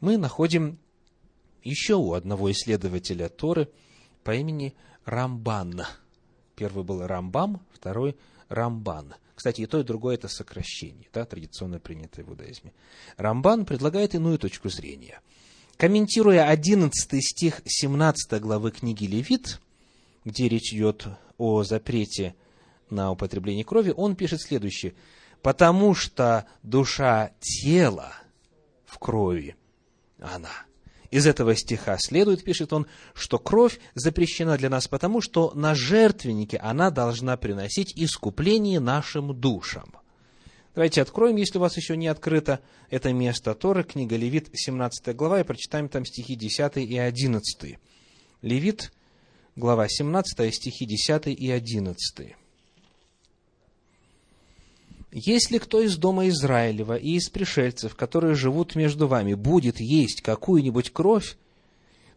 Мы 0.00 0.16
находим 0.16 0.78
еще 1.62 1.94
у 1.94 2.14
одного 2.14 2.50
исследователя 2.50 3.28
Торы 3.28 3.70
по 4.24 4.34
имени 4.34 4.74
Рамбан. 5.04 5.82
Первый 6.56 6.84
был 6.84 7.06
Рамбам, 7.06 7.64
второй 7.72 8.16
Рамбан. 8.48 9.14
Кстати, 9.42 9.62
и 9.62 9.66
то, 9.66 9.80
и 9.80 9.82
другое 9.82 10.14
это 10.14 10.28
сокращение, 10.28 11.08
да, 11.12 11.24
традиционно 11.24 11.80
принятое 11.80 12.22
в 12.22 12.28
иудаизме. 12.28 12.72
Рамбан 13.16 13.66
предлагает 13.66 14.14
иную 14.14 14.38
точку 14.38 14.68
зрения. 14.68 15.20
Комментируя 15.76 16.48
11 16.48 17.24
стих 17.24 17.60
17 17.64 18.40
главы 18.40 18.70
книги 18.70 19.04
Левит, 19.04 19.60
где 20.24 20.46
речь 20.48 20.72
идет 20.72 21.08
о 21.38 21.64
запрете 21.64 22.36
на 22.88 23.10
употребление 23.10 23.64
крови, 23.64 23.92
он 23.96 24.14
пишет 24.14 24.42
следующее. 24.42 24.94
«Потому 25.42 25.92
что 25.92 26.46
душа 26.62 27.32
тела 27.40 28.12
в 28.84 29.00
крови, 29.00 29.56
она». 30.20 30.52
Из 31.12 31.26
этого 31.26 31.54
стиха 31.54 31.98
следует, 31.98 32.42
пишет 32.42 32.72
он, 32.72 32.86
что 33.12 33.38
кровь 33.38 33.78
запрещена 33.94 34.56
для 34.56 34.70
нас 34.70 34.88
потому, 34.88 35.20
что 35.20 35.52
на 35.54 35.74
жертвеннике 35.74 36.56
она 36.56 36.90
должна 36.90 37.36
приносить 37.36 37.92
искупление 37.94 38.80
нашим 38.80 39.38
душам. 39.38 39.94
Давайте 40.74 41.02
откроем, 41.02 41.36
если 41.36 41.58
у 41.58 41.60
вас 41.60 41.76
еще 41.76 41.98
не 41.98 42.08
открыто, 42.08 42.60
это 42.88 43.12
место 43.12 43.54
Торы, 43.54 43.84
книга 43.84 44.16
Левит, 44.16 44.48
17 44.54 45.14
глава, 45.14 45.40
и 45.40 45.44
прочитаем 45.44 45.90
там 45.90 46.06
стихи 46.06 46.34
10 46.34 46.78
и 46.78 46.96
11. 46.96 47.78
Левит, 48.40 48.90
глава 49.54 49.88
17, 49.88 50.54
стихи 50.54 50.86
10 50.86 51.26
и 51.26 51.50
11. 51.50 52.36
Если 55.14 55.58
кто 55.58 55.82
из 55.82 55.98
дома 55.98 56.28
Израилева 56.28 56.96
и 56.96 57.16
из 57.16 57.28
пришельцев, 57.28 57.94
которые 57.94 58.34
живут 58.34 58.74
между 58.74 59.06
вами, 59.06 59.34
будет 59.34 59.78
есть 59.78 60.22
какую-нибудь 60.22 60.90
кровь, 60.90 61.36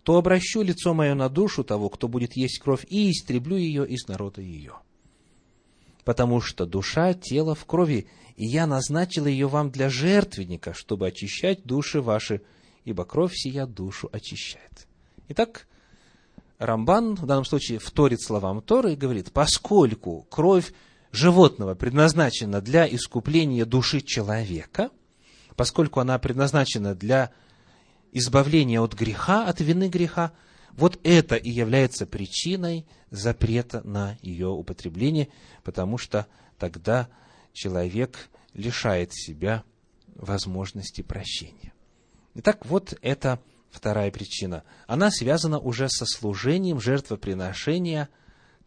то 0.03 0.17
обращу 0.17 0.61
лицо 0.61 0.93
мое 0.93 1.13
на 1.13 1.27
душу 1.27 1.65
того, 1.65 1.89
кто 1.89 2.07
будет 2.07 2.37
есть 2.37 2.59
кровь, 2.59 2.85
и 2.87 3.11
истреблю 3.11 3.57
ее 3.57 3.85
из 3.85 4.07
народа 4.07 4.39
ее. 4.39 4.75
Потому 6.05 6.39
что 6.39 6.65
душа, 6.65 7.13
тело 7.13 7.53
в 7.53 7.65
крови, 7.65 8.07
и 8.37 8.45
я 8.45 8.65
назначил 8.65 9.25
ее 9.25 9.47
вам 9.47 9.71
для 9.71 9.89
жертвенника, 9.89 10.73
чтобы 10.73 11.07
очищать 11.07 11.65
души 11.65 12.01
ваши, 12.01 12.43
ибо 12.85 13.03
кровь 13.03 13.33
сия 13.35 13.65
душу 13.65 14.07
очищает. 14.13 14.87
Итак, 15.27 15.67
Рамбан 16.59 17.15
в 17.15 17.25
данном 17.25 17.43
случае 17.43 17.79
вторит 17.79 18.21
словам 18.21 18.61
Торы 18.61 18.93
и 18.93 18.95
говорит, 18.95 19.33
поскольку 19.33 20.25
кровь 20.29 20.71
животного 21.15 21.75
предназначена 21.75 22.61
для 22.61 22.87
искупления 22.87 23.65
души 23.65 24.01
человека, 24.01 24.89
поскольку 25.55 25.99
она 25.99 26.19
предназначена 26.19 26.95
для 26.95 27.31
избавления 28.11 28.81
от 28.81 28.93
греха, 28.93 29.47
от 29.47 29.61
вины 29.61 29.89
греха, 29.89 30.33
вот 30.73 30.99
это 31.03 31.35
и 31.35 31.49
является 31.49 32.05
причиной 32.05 32.85
запрета 33.09 33.81
на 33.83 34.17
ее 34.21 34.47
употребление, 34.47 35.29
потому 35.63 35.97
что 35.97 36.27
тогда 36.59 37.07
человек 37.53 38.29
лишает 38.53 39.13
себя 39.13 39.63
возможности 40.15 41.01
прощения. 41.01 41.73
Итак, 42.35 42.65
вот 42.65 42.97
это 43.01 43.39
вторая 43.69 44.11
причина. 44.11 44.63
Она 44.87 45.11
связана 45.11 45.59
уже 45.59 45.87
со 45.89 46.05
служением 46.05 46.81
жертвоприношения, 46.81 48.09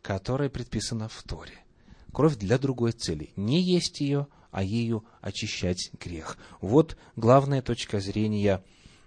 которое 0.01 0.49
предписано 0.49 1.09
в 1.09 1.23
Торе 1.23 1.65
кровь 2.13 2.37
для 2.37 2.59
другой 2.59 2.93
цели. 2.93 3.31
Не 3.37 3.61
есть 3.61 4.01
ее, 4.01 4.27
а 4.51 4.63
ею 4.63 5.05
очищать 5.21 5.91
грех. 6.01 6.39
Вот 6.61 6.97
главная 7.17 7.63
точка 7.63 8.01
зрения 8.01 8.63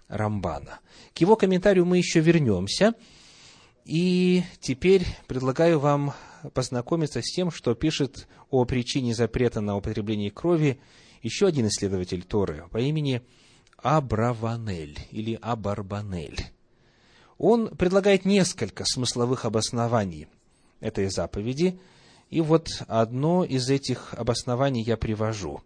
Рамбана. 0.08 0.80
К 1.14 1.18
его 1.18 1.36
комментарию 1.36 1.84
мы 1.84 1.98
еще 1.98 2.20
вернемся. 2.20 2.94
И 3.84 4.44
теперь 4.60 5.04
предлагаю 5.26 5.80
вам 5.80 6.14
познакомиться 6.54 7.20
с 7.20 7.32
тем, 7.32 7.50
что 7.50 7.74
пишет 7.74 8.28
о 8.50 8.64
причине 8.64 9.14
запрета 9.14 9.60
на 9.60 9.76
употребление 9.76 10.30
крови 10.30 10.80
еще 11.22 11.46
один 11.46 11.66
исследователь 11.66 12.22
Торы 12.22 12.64
по 12.70 12.78
имени 12.78 13.22
Абраванель 13.78 14.98
или 15.10 15.38
Абарбанель. 15.40 16.46
Он 17.38 17.76
предлагает 17.76 18.24
несколько 18.24 18.84
смысловых 18.84 19.44
обоснований 19.44 20.28
этой 20.80 21.08
заповеди– 21.08 21.78
и 22.32 22.40
вот 22.40 22.82
одно 22.88 23.44
из 23.44 23.68
этих 23.68 24.14
обоснований 24.14 24.82
я 24.82 24.96
привожу 24.96 25.62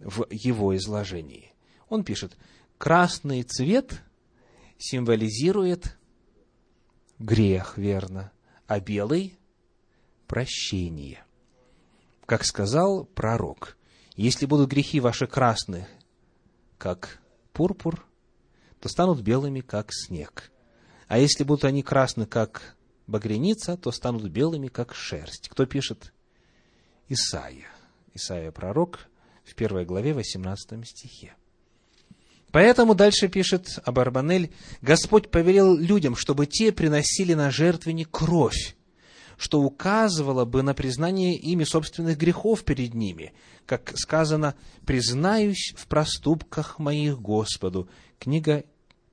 в 0.00 0.26
его 0.30 0.74
изложении. 0.74 1.52
Он 1.90 2.02
пишет, 2.02 2.34
красный 2.78 3.42
цвет 3.42 4.00
символизирует 4.78 5.98
грех, 7.18 7.76
верно, 7.76 8.32
а 8.66 8.80
белый– 8.80 9.36
прощение. 10.28 11.22
Как 12.24 12.46
сказал 12.46 13.04
пророк, 13.04 13.76
если 14.16 14.46
будут 14.46 14.70
грехи 14.70 14.98
ваши 14.98 15.26
красные, 15.26 15.86
как 16.78 17.20
пурпур, 17.52 18.02
то 18.80 18.88
станут 18.88 19.20
белыми, 19.20 19.60
как 19.60 19.90
снег. 19.92 20.50
А 21.06 21.18
если 21.18 21.44
будут 21.44 21.66
они 21.66 21.82
красны, 21.82 22.24
как 22.24 22.76
багряница, 23.12 23.76
то 23.76 23.92
станут 23.92 24.28
белыми, 24.28 24.66
как 24.66 24.94
шерсть. 24.94 25.48
Кто 25.48 25.66
пишет? 25.66 26.12
Исаия. 27.08 27.68
Исаия 28.14 28.50
пророк 28.50 29.06
в 29.44 29.54
первой 29.54 29.84
главе, 29.84 30.14
18 30.14 30.88
стихе. 30.88 31.34
Поэтому 32.50 32.94
дальше 32.94 33.28
пишет 33.28 33.78
Абарбанель, 33.84 34.52
Господь 34.82 35.30
повелел 35.30 35.76
людям, 35.76 36.16
чтобы 36.16 36.46
те 36.46 36.72
приносили 36.72 37.34
на 37.34 37.50
жертвенник 37.50 38.10
кровь, 38.10 38.76
что 39.38 39.62
указывало 39.62 40.44
бы 40.44 40.62
на 40.62 40.74
признание 40.74 41.34
ими 41.34 41.64
собственных 41.64 42.18
грехов 42.18 42.64
перед 42.64 42.92
ними, 42.92 43.32
как 43.64 43.92
сказано, 43.96 44.54
«Признаюсь 44.84 45.72
в 45.76 45.86
проступках 45.86 46.78
моих 46.78 47.20
Господу». 47.20 47.88
Книга 48.18 48.64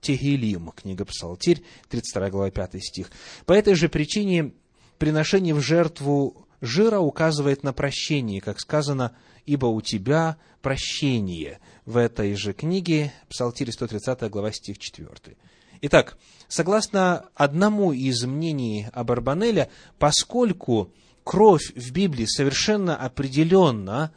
Тегелим, 0.01 0.71
книга 0.71 1.05
Псалтирь, 1.05 1.63
32 1.89 2.29
глава, 2.29 2.51
5 2.51 2.83
стих. 2.83 3.11
По 3.45 3.53
этой 3.53 3.75
же 3.75 3.89
причине 3.89 4.53
приношение 4.97 5.53
в 5.53 5.61
жертву 5.61 6.47
жира 6.61 6.99
указывает 6.99 7.63
на 7.63 7.73
прощение, 7.73 8.41
как 8.41 8.59
сказано, 8.59 9.15
«Ибо 9.45 9.67
у 9.67 9.81
тебя 9.81 10.37
прощение» 10.61 11.59
в 11.85 11.97
этой 11.97 12.35
же 12.35 12.53
книге, 12.53 13.11
Псалтирь 13.29 13.71
130 13.71 14.29
глава, 14.29 14.51
стих 14.51 14.77
4. 14.77 15.37
Итак, 15.81 16.17
согласно 16.47 17.25
одному 17.35 17.93
из 17.93 18.23
мнений 18.25 18.87
Абарбанеля, 18.93 19.69
поскольку 19.97 20.91
кровь 21.23 21.71
в 21.75 21.91
Библии 21.91 22.25
совершенно 22.25 22.95
определенно 22.95 24.11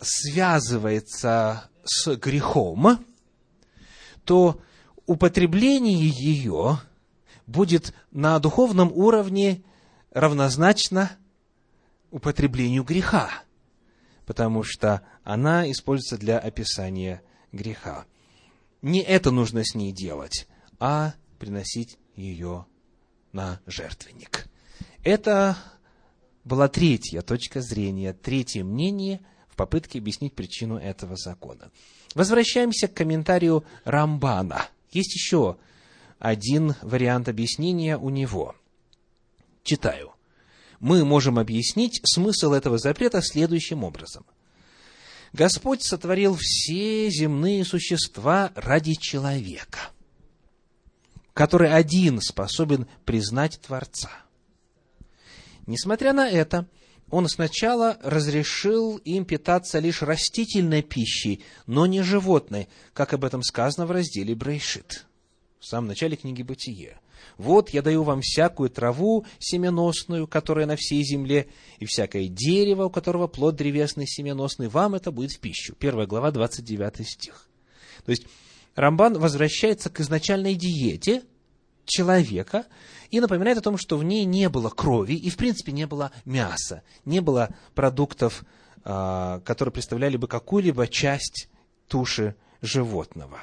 связывается 0.00 1.70
с 1.84 2.16
грехом, 2.16 3.04
то 4.24 4.60
употребление 5.10 6.08
ее 6.08 6.78
будет 7.48 7.92
на 8.12 8.38
духовном 8.38 8.92
уровне 8.92 9.64
равнозначно 10.12 11.10
употреблению 12.12 12.84
греха, 12.84 13.28
потому 14.24 14.62
что 14.62 15.02
она 15.24 15.68
используется 15.68 16.16
для 16.16 16.38
описания 16.38 17.22
греха. 17.50 18.04
Не 18.82 19.02
это 19.02 19.32
нужно 19.32 19.64
с 19.64 19.74
ней 19.74 19.90
делать, 19.90 20.46
а 20.78 21.14
приносить 21.40 21.98
ее 22.14 22.66
на 23.32 23.60
жертвенник. 23.66 24.46
Это 25.02 25.58
была 26.44 26.68
третья 26.68 27.20
точка 27.22 27.62
зрения, 27.62 28.12
третье 28.12 28.62
мнение 28.62 29.22
в 29.48 29.56
попытке 29.56 29.98
объяснить 29.98 30.36
причину 30.36 30.76
этого 30.76 31.16
закона. 31.16 31.72
Возвращаемся 32.14 32.86
к 32.86 32.94
комментарию 32.94 33.64
Рамбана. 33.84 34.68
Есть 34.90 35.14
еще 35.14 35.56
один 36.18 36.74
вариант 36.82 37.28
объяснения 37.28 37.96
у 37.96 38.10
него. 38.10 38.54
Читаю. 39.62 40.12
Мы 40.78 41.04
можем 41.04 41.38
объяснить 41.38 42.00
смысл 42.04 42.52
этого 42.52 42.78
запрета 42.78 43.20
следующим 43.22 43.84
образом. 43.84 44.24
Господь 45.32 45.82
сотворил 45.82 46.36
все 46.40 47.10
земные 47.10 47.64
существа 47.64 48.52
ради 48.54 48.94
человека– 48.94 49.90
который 51.40 51.72
один 51.72 52.20
способен 52.20 52.86
признать 53.06 53.60
Творца. 53.60 54.10
Несмотря 55.66 56.12
на 56.12 56.28
это, 56.28 56.66
он 57.10 57.28
сначала 57.28 57.98
разрешил 58.02 58.96
им 58.98 59.24
питаться 59.24 59.78
лишь 59.78 60.02
растительной 60.02 60.82
пищей, 60.82 61.42
но 61.66 61.86
не 61.86 62.02
животной, 62.02 62.68
как 62.92 63.12
об 63.12 63.24
этом 63.24 63.42
сказано 63.42 63.86
в 63.86 63.90
разделе 63.90 64.34
Брейшит, 64.34 65.06
в 65.58 65.66
самом 65.66 65.88
начале 65.88 66.16
книги 66.16 66.42
Бытие. 66.42 66.98
Вот 67.36 67.70
я 67.70 67.82
даю 67.82 68.02
вам 68.02 68.20
всякую 68.22 68.70
траву 68.70 69.26
семеносную, 69.38 70.26
которая 70.26 70.66
на 70.66 70.76
всей 70.76 71.02
земле, 71.02 71.48
и 71.78 71.84
всякое 71.84 72.28
дерево, 72.28 72.84
у 72.84 72.90
которого 72.90 73.26
плод 73.26 73.56
древесный 73.56 74.06
семеносный, 74.06 74.68
вам 74.68 74.94
это 74.94 75.10
будет 75.10 75.32
в 75.32 75.38
пищу. 75.38 75.74
Первая 75.78 76.06
глава, 76.06 76.30
29 76.30 77.06
стих. 77.06 77.46
То 78.04 78.10
есть, 78.10 78.24
Рамбан 78.74 79.18
возвращается 79.18 79.90
к 79.90 80.00
изначальной 80.00 80.54
диете 80.54 81.22
человека 81.90 82.66
и 83.10 83.20
напоминает 83.20 83.58
о 83.58 83.62
том, 83.62 83.76
что 83.76 83.98
в 83.98 84.04
ней 84.04 84.24
не 84.24 84.48
было 84.48 84.70
крови 84.70 85.14
и, 85.14 85.28
в 85.28 85.36
принципе, 85.36 85.72
не 85.72 85.86
было 85.86 86.12
мяса, 86.24 86.82
не 87.04 87.20
было 87.20 87.54
продуктов, 87.74 88.44
а, 88.84 89.40
которые 89.40 89.72
представляли 89.72 90.16
бы 90.16 90.26
какую-либо 90.26 90.86
часть 90.88 91.48
туши 91.88 92.34
животного. 92.62 93.40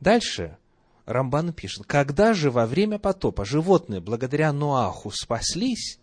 Дальше 0.00 0.56
Рамбан 1.04 1.52
пишет, 1.52 1.84
когда 1.86 2.32
же 2.32 2.50
во 2.50 2.66
время 2.66 2.98
потопа 2.98 3.44
животные 3.44 4.00
благодаря 4.00 4.52
Ноаху 4.52 5.10
спаслись, 5.10 5.98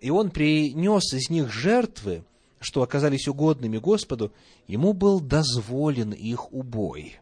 и 0.00 0.10
он 0.10 0.30
принес 0.30 1.12
из 1.12 1.30
них 1.30 1.52
жертвы, 1.52 2.24
что 2.60 2.82
оказались 2.82 3.28
угодными 3.28 3.78
Господу, 3.78 4.32
ему 4.66 4.92
был 4.92 5.20
дозволен 5.20 6.12
их 6.12 6.52
убой. 6.52 7.20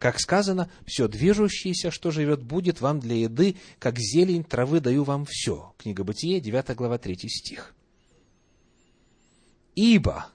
Как 0.00 0.18
сказано, 0.18 0.70
все 0.86 1.08
движущееся, 1.08 1.90
что 1.90 2.10
живет, 2.10 2.42
будет 2.42 2.80
вам 2.80 3.00
для 3.00 3.16
еды, 3.16 3.56
как 3.78 3.98
зелень 3.98 4.44
травы 4.44 4.80
даю 4.80 5.04
вам 5.04 5.26
все. 5.28 5.74
Книга 5.76 6.04
Бытие, 6.04 6.40
9 6.40 6.74
глава, 6.74 6.96
3 6.96 7.16
стих. 7.28 7.74
Ибо, 9.74 10.26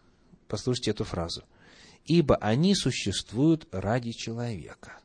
послушайте 0.47 0.91
эту 0.91 1.03
фразу, 1.03 1.43
ибо 2.05 2.35
они 2.35 2.75
существуют 2.75 3.67
ради 3.71 4.11
человека. 4.11 4.99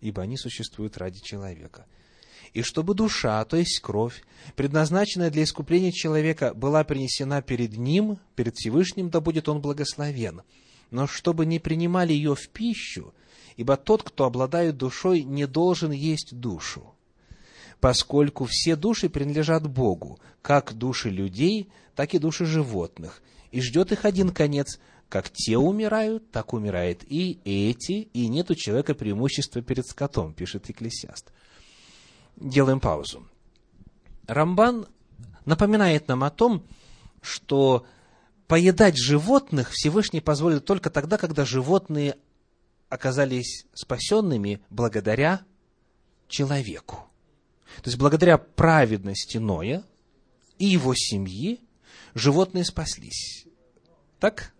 Ибо 0.00 0.22
они 0.22 0.36
существуют 0.36 0.98
ради 0.98 1.20
человека 1.20 1.86
и 2.52 2.62
чтобы 2.62 2.94
душа, 2.94 3.44
то 3.44 3.56
есть 3.56 3.80
кровь, 3.80 4.22
предназначенная 4.56 5.30
для 5.30 5.44
искупления 5.44 5.90
человека, 5.90 6.52
была 6.54 6.84
принесена 6.84 7.40
перед 7.40 7.76
ним, 7.78 8.18
перед 8.36 8.56
Всевышним, 8.56 9.10
да 9.10 9.20
будет 9.20 9.48
он 9.48 9.60
благословен. 9.60 10.42
Но 10.92 11.08
чтобы 11.08 11.44
не 11.44 11.58
принимали 11.58 12.12
ее 12.12 12.36
в 12.36 12.48
пищу, 12.48 13.12
ибо 13.56 13.76
тот, 13.76 14.04
кто 14.04 14.24
обладает 14.24 14.76
душой, 14.76 15.24
не 15.24 15.48
должен 15.48 15.90
есть 15.90 16.38
душу, 16.38 16.94
поскольку 17.80 18.46
все 18.48 18.76
души 18.76 19.08
принадлежат 19.08 19.68
Богу, 19.68 20.20
как 20.40 20.74
души 20.74 21.10
людей, 21.10 21.68
так 21.96 22.14
и 22.14 22.20
души 22.20 22.46
животных, 22.46 23.20
и 23.50 23.60
ждет 23.60 23.90
их 23.90 24.04
один 24.04 24.30
конец– 24.30 24.78
как 25.08 25.28
те 25.28 25.58
умирают, 25.58 26.30
так 26.30 26.54
умирает 26.54 27.04
и 27.06 27.38
эти, 27.44 28.08
и 28.14 28.28
нет 28.28 28.50
у 28.50 28.54
человека 28.54 28.94
преимущества 28.94 29.60
перед 29.60 29.84
скотом, 29.86 30.32
пишет 30.32 30.70
Екклесиаст 30.70 31.30
делаем 32.36 32.80
паузу. 32.80 33.26
Рамбан 34.26 34.86
напоминает 35.44 36.08
нам 36.08 36.24
о 36.24 36.30
том, 36.30 36.64
что 37.20 37.86
поедать 38.52 38.98
животных 38.98 39.70
Всевышний 39.70 40.20
позволил 40.20 40.60
только 40.60 40.90
тогда, 40.90 41.16
когда 41.16 41.46
животные 41.46 42.18
оказались 42.90 43.64
спасенными 43.72 44.60
благодаря 44.68 45.40
человеку. 46.28 46.96
То 47.76 47.88
есть 47.88 47.96
благодаря 47.96 48.36
праведности 48.36 49.38
Ноя 49.38 49.82
и 50.58 50.66
его 50.66 50.92
семьи 50.94 51.60
животные 52.12 52.66
спаслись. 52.66 53.46
Так? 54.20 54.52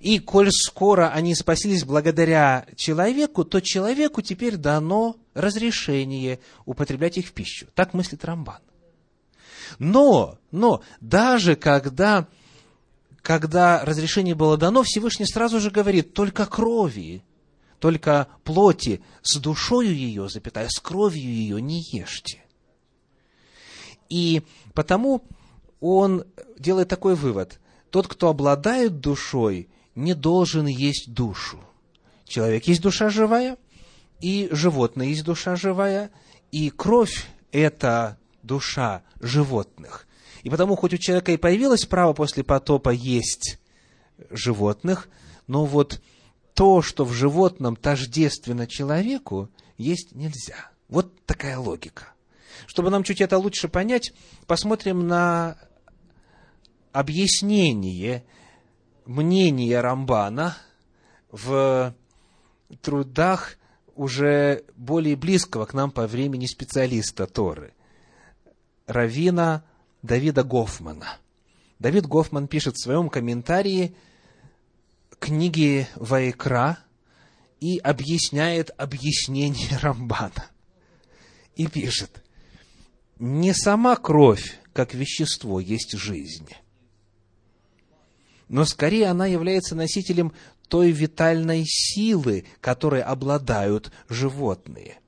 И 0.00 0.18
коль 0.18 0.50
скоро 0.50 1.10
они 1.10 1.36
спаслись 1.36 1.84
благодаря 1.84 2.66
человеку, 2.74 3.44
то 3.44 3.60
человеку 3.60 4.20
теперь 4.20 4.56
дано 4.56 5.14
разрешение 5.32 6.40
употреблять 6.64 7.18
их 7.18 7.28
в 7.28 7.32
пищу. 7.32 7.68
Так 7.76 7.94
мыслит 7.94 8.24
Рамбан. 8.24 8.58
Но, 9.78 10.40
но, 10.50 10.82
даже 11.00 11.54
когда, 11.54 12.26
когда 13.26 13.84
разрешение 13.84 14.36
было 14.36 14.56
дано, 14.56 14.84
Всевышний 14.84 15.26
сразу 15.26 15.58
же 15.58 15.72
говорит, 15.72 16.14
только 16.14 16.46
крови, 16.46 17.24
только 17.80 18.28
плоти, 18.44 19.02
с 19.22 19.40
душою 19.40 19.92
ее, 19.92 20.28
запятая, 20.28 20.68
с 20.68 20.78
кровью 20.78 21.24
ее 21.24 21.60
не 21.60 21.82
ешьте. 21.90 22.44
И 24.08 24.44
потому 24.74 25.24
он 25.80 26.24
делает 26.56 26.86
такой 26.86 27.16
вывод. 27.16 27.58
Тот, 27.90 28.06
кто 28.06 28.28
обладает 28.28 29.00
душой, 29.00 29.70
не 29.96 30.14
должен 30.14 30.66
есть 30.66 31.12
душу. 31.12 31.58
Человек 32.26 32.68
есть 32.68 32.80
душа 32.80 33.10
живая, 33.10 33.58
и 34.20 34.48
животное 34.52 35.08
есть 35.08 35.24
душа 35.24 35.56
живая, 35.56 36.12
и 36.52 36.70
кровь– 36.70 37.26
это 37.50 38.18
душа 38.44 39.02
животных. 39.18 40.06
И 40.46 40.48
потому, 40.48 40.76
хоть 40.76 40.94
у 40.94 40.96
человека 40.96 41.32
и 41.32 41.36
появилось 41.36 41.86
право 41.86 42.12
после 42.12 42.44
потопа 42.44 42.90
есть 42.90 43.58
животных, 44.30 45.08
но 45.48 45.64
вот 45.64 46.00
то, 46.54 46.82
что 46.82 47.04
в 47.04 47.12
животном 47.12 47.74
тождественно 47.74 48.68
человеку, 48.68 49.50
есть 49.76 50.14
нельзя. 50.14 50.70
Вот 50.86 51.20
такая 51.24 51.58
логика. 51.58 52.14
Чтобы 52.68 52.90
нам 52.90 53.02
чуть 53.02 53.20
это 53.20 53.38
лучше 53.38 53.66
понять, 53.66 54.12
посмотрим 54.46 55.08
на 55.08 55.58
объяснение 56.92 58.24
мнения 59.04 59.80
Рамбана 59.80 60.56
в 61.32 61.92
трудах 62.82 63.58
уже 63.96 64.62
более 64.76 65.16
близкого 65.16 65.64
к 65.64 65.74
нам 65.74 65.90
по 65.90 66.06
времени 66.06 66.46
специалиста 66.46 67.26
Торы, 67.26 67.74
Равина 68.86 69.64
Давида 70.06 70.44
Гофмана. 70.44 71.18
Давид 71.78 72.06
Гофман 72.06 72.48
пишет 72.48 72.76
в 72.76 72.82
своем 72.82 73.10
комментарии 73.10 73.94
книги 75.18 75.86
Ваикра 75.96 76.78
и 77.60 77.78
объясняет 77.78 78.70
объяснение 78.78 79.76
Рамбана. 79.82 80.50
И 81.56 81.66
пишет, 81.66 82.22
не 83.18 83.52
сама 83.52 83.96
кровь, 83.96 84.58
как 84.72 84.94
вещество, 84.94 85.58
есть 85.58 85.96
жизнь, 85.96 86.50
но 88.48 88.64
скорее 88.64 89.06
она 89.06 89.26
является 89.26 89.74
носителем 89.74 90.32
той 90.68 90.90
витальной 90.90 91.64
силы, 91.66 92.44
которой 92.60 93.00
обладают 93.02 93.90
животные. 94.08 94.98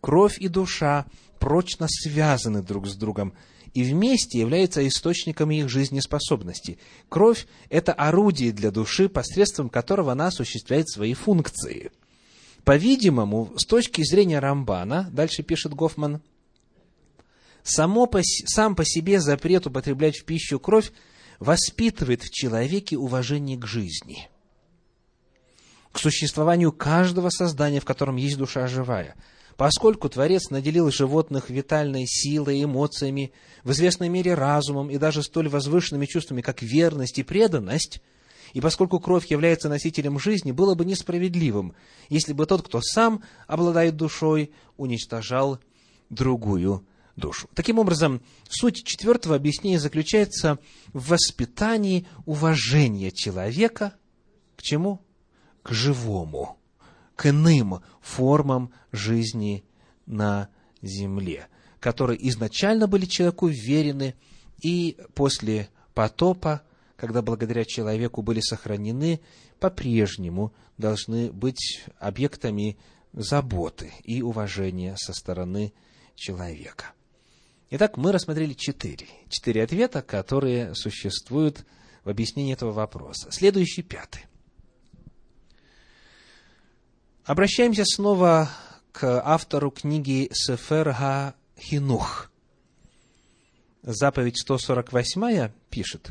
Кровь 0.00 0.38
и 0.38 0.48
душа 0.48 1.06
прочно 1.38 1.86
связаны 1.88 2.62
друг 2.62 2.86
с 2.86 2.94
другом 2.94 3.34
и 3.74 3.82
вместе 3.82 4.40
являются 4.40 4.86
источниками 4.86 5.56
их 5.56 5.68
жизнеспособности. 5.68 6.78
Кровь– 7.08 7.46
это 7.70 7.92
орудие 7.92 8.52
для 8.52 8.70
души, 8.70 9.08
посредством 9.08 9.68
которого 9.68 10.12
она 10.12 10.28
осуществляет 10.28 10.88
свои 10.88 11.14
функции. 11.14 11.92
По-видимому, 12.64 13.52
с 13.56 13.64
точки 13.64 14.02
зрения 14.02 14.38
Рамбана, 14.38 15.08
дальше 15.12 15.42
пишет 15.42 15.74
Гофман, 15.74 16.20
само 17.62 18.06
по, 18.06 18.20
сам 18.22 18.74
по 18.74 18.84
себе 18.84 19.20
запрет 19.20 19.66
употреблять 19.66 20.18
в 20.18 20.24
пищу 20.24 20.58
кровь 20.58 20.92
воспитывает 21.38 22.22
в 22.22 22.30
человеке 22.30 22.98
уважение 22.98 23.56
к 23.56 23.66
жизни, 23.66 24.28
к 25.90 25.98
существованию 25.98 26.70
каждого 26.70 27.30
создания, 27.30 27.80
в 27.80 27.84
котором 27.84 28.16
есть 28.16 28.36
душа 28.36 28.66
живая. 28.66 29.16
Поскольку 29.60 30.08
Творец 30.08 30.48
наделил 30.48 30.90
животных 30.90 31.50
витальной 31.50 32.06
силой, 32.06 32.64
эмоциями, 32.64 33.30
в 33.62 33.72
известной 33.72 34.08
мере 34.08 34.32
разумом 34.32 34.90
и 34.90 34.96
даже 34.96 35.22
столь 35.22 35.50
возвышенными 35.50 36.06
чувствами, 36.06 36.40
как 36.40 36.62
верность 36.62 37.18
и 37.18 37.22
преданность, 37.22 38.00
и 38.54 38.62
поскольку 38.62 39.00
кровь 39.00 39.26
является 39.26 39.68
носителем 39.68 40.18
жизни, 40.18 40.50
было 40.50 40.74
бы 40.74 40.86
несправедливым, 40.86 41.74
если 42.08 42.32
бы 42.32 42.46
тот, 42.46 42.62
кто 42.62 42.80
сам 42.80 43.22
обладает 43.46 43.96
душой, 43.96 44.50
уничтожал 44.78 45.60
другую 46.08 46.86
душу. 47.16 47.46
Таким 47.52 47.78
образом, 47.78 48.22
суть 48.48 48.82
четвертого 48.82 49.36
объяснения 49.36 49.78
заключается 49.78 50.58
в 50.94 51.10
воспитании 51.10 52.06
уважения 52.24 53.10
человека 53.10 53.92
к 54.56 54.62
чему? 54.62 55.02
К 55.62 55.72
живому, 55.72 56.59
к 57.20 57.26
иным 57.26 57.82
формам 58.00 58.72
жизни 58.92 59.62
на 60.06 60.48
земле, 60.80 61.48
которые 61.78 62.26
изначально 62.30 62.86
были 62.86 63.04
человеку 63.04 63.48
верены, 63.48 64.14
и 64.62 64.96
после 65.12 65.68
потопа, 65.92 66.62
когда 66.96 67.20
благодаря 67.20 67.66
человеку 67.66 68.22
были 68.22 68.40
сохранены, 68.40 69.20
по-прежнему 69.58 70.54
должны 70.78 71.30
быть 71.30 71.84
объектами 71.98 72.78
заботы 73.12 73.92
и 74.02 74.22
уважения 74.22 74.96
со 74.96 75.12
стороны 75.12 75.74
человека. 76.14 76.92
Итак, 77.68 77.98
мы 77.98 78.12
рассмотрели 78.12 78.54
четыре. 78.54 79.08
Четыре 79.28 79.64
ответа, 79.64 80.00
которые 80.00 80.74
существуют 80.74 81.66
в 82.02 82.08
объяснении 82.08 82.54
этого 82.54 82.72
вопроса. 82.72 83.30
Следующий, 83.30 83.82
пятый. 83.82 84.24
Обращаемся 87.30 87.84
снова 87.84 88.50
к 88.90 89.04
автору 89.24 89.70
книги 89.70 90.28
Сефер 90.32 90.92
Ха 90.92 91.36
Хинух. 91.56 92.28
Заповедь 93.84 94.36
148 94.36 95.52
пишет, 95.70 96.10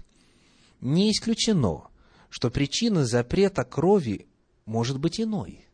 «Не 0.79 1.11
исключено, 1.11 1.89
что 2.29 2.49
причина 2.49 3.05
запрета 3.05 3.65
крови 3.65 4.29
может 4.65 4.97
быть 4.97 5.19
иной, 5.19 5.67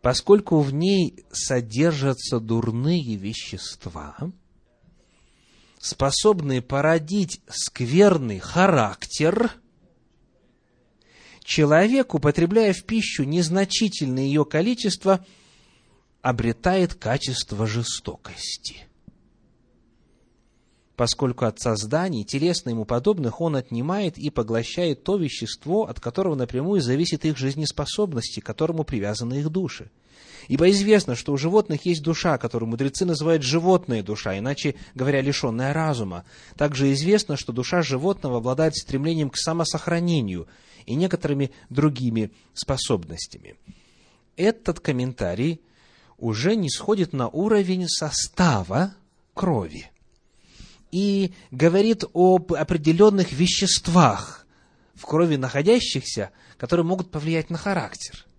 поскольку 0.00 0.60
в 0.60 0.72
ней 0.72 1.24
содержатся 1.32 2.38
дурные 2.38 3.16
вещества, 3.16 4.16
способные 5.80 6.62
породить 6.62 7.40
скверный 7.48 8.38
характер, 8.38 9.50
человек, 11.44 12.14
употребляя 12.14 12.72
в 12.72 12.82
пищу 12.84 13.22
незначительное 13.22 14.24
ее 14.24 14.44
количество, 14.44 15.24
обретает 16.22 16.94
качество 16.94 17.66
жестокости. 17.66 18.88
Поскольку 20.96 21.44
от 21.44 21.58
созданий, 21.58 22.24
телесно 22.24 22.70
ему 22.70 22.84
подобных, 22.84 23.40
он 23.40 23.56
отнимает 23.56 24.16
и 24.16 24.30
поглощает 24.30 25.02
то 25.02 25.16
вещество, 25.16 25.88
от 25.88 26.00
которого 26.00 26.36
напрямую 26.36 26.80
зависит 26.80 27.24
их 27.24 27.36
жизнеспособность, 27.36 28.40
к 28.40 28.46
которому 28.46 28.84
привязаны 28.84 29.34
их 29.34 29.50
души– 29.50 29.90
Ибо 30.48 30.70
известно, 30.70 31.14
что 31.14 31.32
у 31.32 31.36
животных 31.36 31.86
есть 31.86 32.02
душа, 32.02 32.38
которую 32.38 32.68
мудрецы 32.68 33.04
называют 33.04 33.42
животная 33.42 34.02
душа, 34.02 34.38
иначе 34.38 34.74
говоря, 34.94 35.20
лишенная 35.20 35.72
разума. 35.72 36.24
Также 36.56 36.92
известно, 36.92 37.36
что 37.36 37.52
душа 37.52 37.82
животного 37.82 38.38
обладает 38.38 38.76
стремлением 38.76 39.30
к 39.30 39.36
самосохранению 39.36 40.46
и 40.86 40.94
некоторыми 40.94 41.50
другими 41.70 42.32
способностями. 42.52 43.56
Этот 44.36 44.80
комментарий 44.80 45.60
уже 46.18 46.56
не 46.56 46.70
сходит 46.70 47.12
на 47.12 47.28
уровень 47.28 47.88
состава 47.88 48.94
крови 49.34 49.90
и 50.90 51.32
говорит 51.50 52.04
об 52.12 52.52
определенных 52.52 53.32
веществах 53.32 54.46
в 54.94 55.06
крови 55.06 55.36
находящихся, 55.36 56.30
которые 56.56 56.86
могут 56.86 57.10
повлиять 57.10 57.50
на 57.50 57.58
характер– 57.58 58.26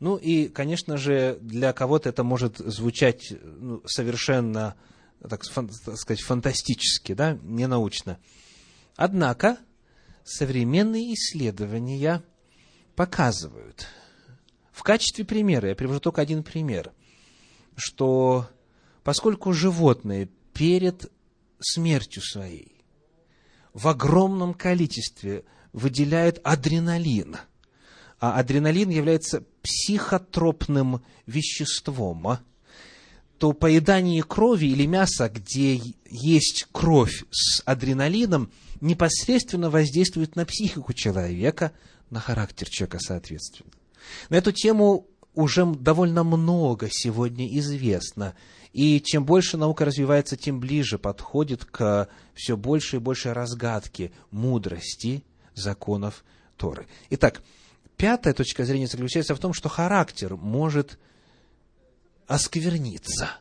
ну 0.00 0.16
и, 0.16 0.48
конечно 0.48 0.96
же, 0.96 1.38
для 1.40 1.72
кого-то 1.72 2.08
это 2.08 2.22
может 2.22 2.58
звучать 2.58 3.32
ну, 3.40 3.82
совершенно, 3.84 4.76
так, 5.20 5.42
так 5.44 5.98
сказать, 5.98 6.20
фантастически, 6.20 7.14
да, 7.14 7.36
ненаучно. 7.42 8.18
Однако 8.94 9.58
современные 10.28 11.14
исследования 11.14 12.22
показывают, 12.94 13.86
в 14.72 14.82
качестве 14.82 15.24
примера, 15.24 15.68
я 15.68 15.74
привожу 15.74 16.00
только 16.00 16.22
один 16.22 16.42
пример, 16.42 16.92
что 17.76 18.48
поскольку 19.02 19.52
животные 19.52 20.28
перед 20.52 21.10
смертью 21.60 22.22
своей 22.22 22.84
в 23.72 23.88
огромном 23.88 24.54
количестве 24.54 25.44
выделяют 25.72 26.40
адреналин– 26.44 27.36
а 28.20 28.38
адреналин 28.38 28.90
является 28.90 29.44
психотропным 29.62 31.02
веществом, 31.26 32.38
то 33.38 33.52
поедание 33.52 34.22
крови 34.24 34.66
или 34.66 34.86
мяса, 34.86 35.28
где 35.28 35.80
есть 36.10 36.66
кровь 36.72 37.24
с 37.30 37.62
адреналином, 37.64 38.50
непосредственно 38.80 39.70
воздействует 39.70 40.36
на 40.36 40.44
психику 40.44 40.92
человека, 40.92 41.72
на 42.10 42.20
характер 42.20 42.68
человека 42.68 42.98
соответственно. 43.00 43.70
На 44.28 44.36
эту 44.36 44.52
тему 44.52 45.06
уже 45.34 45.66
довольно 45.66 46.24
много 46.24 46.88
сегодня 46.90 47.46
известно. 47.58 48.34
И 48.72 49.00
чем 49.00 49.24
больше 49.24 49.56
наука 49.56 49.84
развивается, 49.84 50.36
тем 50.36 50.60
ближе 50.60 50.98
подходит 50.98 51.64
к 51.64 52.08
все 52.34 52.56
больше 52.56 52.96
и 52.96 53.00
больше 53.00 53.32
разгадке 53.34 54.12
мудрости 54.30 55.24
законов 55.54 56.24
Торы. 56.56 56.86
Итак, 57.10 57.42
Пятая 57.98 58.32
точка 58.32 58.64
зрения 58.64 58.86
заключается 58.86 59.34
в 59.34 59.40
том, 59.40 59.52
что 59.52 59.68
характер 59.68 60.36
может 60.36 61.00
оскверниться, 62.28 63.32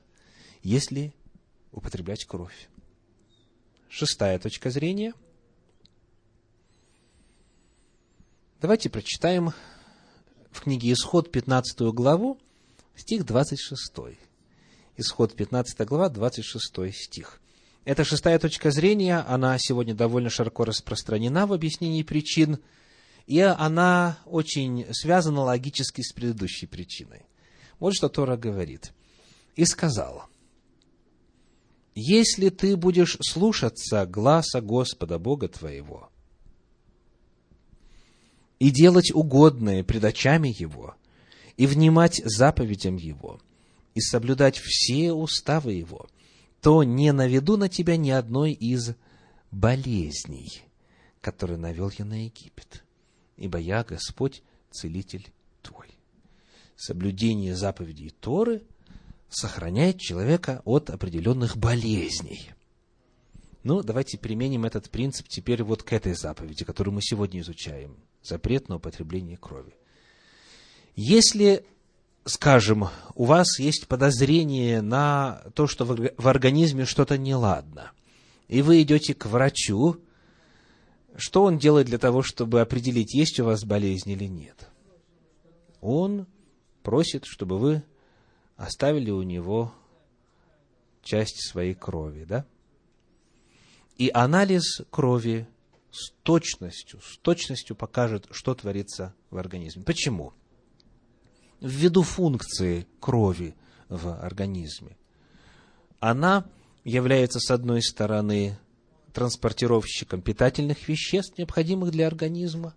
если 0.64 1.14
употреблять 1.72 2.26
кровь. 2.26 2.68
Шестая 3.88 4.40
точка 4.40 4.72
зрения. 4.72 5.14
Давайте 8.62 8.90
прочитаем 8.90 9.54
в 10.52 10.62
книге 10.62 10.94
Исход 10.94 11.32
15 11.32 11.82
главу, 11.94 12.40
стих 12.96 13.26
26. 13.26 14.18
Исход 14.98 15.36
15 15.36 15.80
глава, 15.88 16.10
26 16.10 16.94
стих. 16.94 17.40
Эта 17.86 18.04
шестая 18.04 18.40
точка 18.40 18.72
зрения, 18.72 19.20
она 19.28 19.58
сегодня 19.60 19.94
довольно 19.94 20.30
широко 20.30 20.66
распространена 20.66 21.48
в 21.48 21.54
объяснении 21.54 22.04
причин– 22.04 22.60
и 23.28 23.42
она 23.42 24.18
очень 24.26 24.88
связана 24.94 25.42
логически 25.42 26.02
с 26.02 26.14
предыдущей 26.14 26.66
причиной. 26.66 27.28
Вот 27.78 27.94
что 27.94 28.10
Тора 28.10 28.38
говорит. 28.38 28.94
«И 29.56 29.66
сказал, 29.66 30.24
если 31.94 32.50
ты 32.50 32.78
будешь 32.78 33.18
слушаться 33.22 34.06
гласа 34.06 34.62
Господа 34.62 35.20
Бога 35.20 35.50
твоего 35.50 36.10
и 38.60 38.72
делать 38.72 39.12
угодное 39.14 39.84
пред 39.84 40.04
очами 40.04 40.54
Его, 40.58 40.96
и 41.58 41.68
внимать 41.68 42.22
заповедям 42.24 42.96
Его, 42.96 43.40
и 43.96 44.02
соблюдать 44.02 44.58
все 44.58 45.14
уставы 45.14 45.74
Его, 45.74 46.08
то 46.62 46.84
не 46.84 47.12
наведу 47.12 47.58
на 47.58 47.70
тебя 47.70 47.98
ни 47.98 48.10
одной 48.10 48.52
из 48.52 48.96
болезней, 49.52 50.62
которые 51.22 51.58
навел 51.58 51.92
я 51.98 52.06
на 52.06 52.26
Египет, 52.26 52.84
ибо 53.38 53.58
я 53.58 53.84
Господь, 53.84 54.44
Целитель 54.70 55.28
твой. 55.62 55.88
Соблюдение 56.76 57.56
заповедей 57.56 58.10
Торы 58.10 58.64
сохраняет 59.30 60.00
человека 60.00 60.62
от 60.66 60.90
определенных 60.90 61.58
болезней. 61.58 62.52
Ну, 63.64 63.82
давайте 63.82 64.18
применим 64.18 64.66
этот 64.66 64.90
принцип 64.90 65.28
теперь 65.28 65.64
вот 65.64 65.84
к 65.84 65.94
этой 65.94 66.14
заповеди, 66.14 66.64
которую 66.64 66.94
мы 66.94 67.02
сегодня 67.02 67.40
изучаем. 67.42 67.98
Запрет 68.28 68.68
на 68.68 68.76
употребление 68.76 69.38
крови. 69.38 69.74
Если, 70.96 71.66
скажем, 72.26 72.90
у 73.16 73.24
вас 73.24 73.58
есть 73.58 73.88
подозрение 73.88 74.82
на 74.82 75.44
то, 75.54 75.68
что 75.68 75.86
в 75.86 76.28
организме 76.28 76.84
что-то 76.84 77.18
неладно, 77.18 77.92
и 78.50 78.62
вы 78.62 78.82
идете 78.82 79.14
к 79.14 79.28
врачу, 79.28 80.02
что 81.16 81.44
он 81.44 81.58
делает 81.58 81.88
для 81.88 81.98
того, 81.98 82.22
чтобы 82.22 82.60
определить, 82.60 83.14
есть 83.14 83.40
у 83.40 83.46
вас 83.46 83.64
болезнь 83.64 84.10
или 84.10 84.26
нет? 84.26 84.68
Он 85.80 86.28
просит, 86.84 87.24
чтобы 87.26 87.58
вы 87.58 87.84
оставили 88.58 89.10
у 89.10 89.22
него 89.22 89.74
часть 91.02 91.50
своей 91.50 91.76
крови, 91.76 92.26
да? 92.26 92.46
И 93.98 94.12
анализ 94.14 94.82
крови 94.90 95.48
с 95.98 96.12
точностью, 96.24 97.02
с 97.02 97.18
точностью 97.18 97.76
покажет, 97.76 98.28
что 98.32 98.54
творится 98.54 99.16
в 99.32 99.38
организме. 99.38 99.84
Почему? 99.84 100.34
ввиду 101.62 102.04
функции 102.04 102.88
крови 103.00 103.56
в 103.90 104.20
организме. 104.20 104.98
Она 106.00 106.46
является, 106.84 107.40
с 107.40 107.52
одной 107.52 107.82
стороны, 107.82 108.58
транспортировщиком 109.14 110.22
питательных 110.22 110.88
веществ, 110.88 111.38
необходимых 111.38 111.92
для 111.92 112.08
организма, 112.08 112.76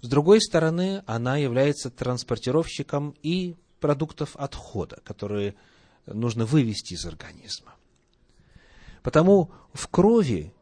с 0.00 0.08
другой 0.08 0.40
стороны, 0.40 1.02
она 1.06 1.38
является 1.38 1.90
транспортировщиком 1.90 3.16
и 3.22 3.56
продуктов 3.80 4.36
отхода, 4.36 5.00
которые 5.02 5.56
нужно 6.06 6.44
вывести 6.46 6.94
из 6.94 7.04
организма. 7.04 7.74
Потому 9.02 9.50
в 9.72 9.88
крови 9.88 10.52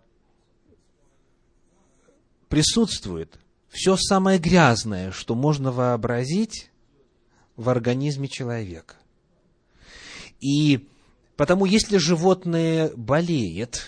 присутствует 2.48 3.38
все 3.68 3.96
самое 3.96 4.38
грязное, 4.38 5.10
что 5.10 5.34
можно 5.34 5.72
вообразить 5.72 6.70
в 7.56 7.68
организме 7.68 8.28
человека. 8.28 8.96
И 10.40 10.88
потому, 11.36 11.64
если 11.64 11.96
животное 11.96 12.90
болеет, 12.96 13.86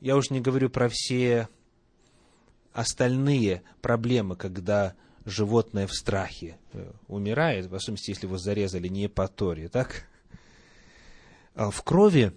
я 0.00 0.16
уже 0.16 0.32
не 0.32 0.40
говорю 0.40 0.70
про 0.70 0.88
все 0.88 1.48
остальные 2.72 3.62
проблемы, 3.82 4.36
когда 4.36 4.94
животное 5.24 5.86
в 5.86 5.92
страхе 5.92 6.58
э, 6.72 6.90
умирает, 7.08 7.66
в 7.66 7.74
особенности, 7.74 8.10
если 8.10 8.26
его 8.26 8.38
зарезали 8.38 8.88
не 8.88 9.06
эпатория, 9.06 9.68
так? 9.68 10.06
А 11.54 11.70
в 11.70 11.82
крови, 11.82 12.32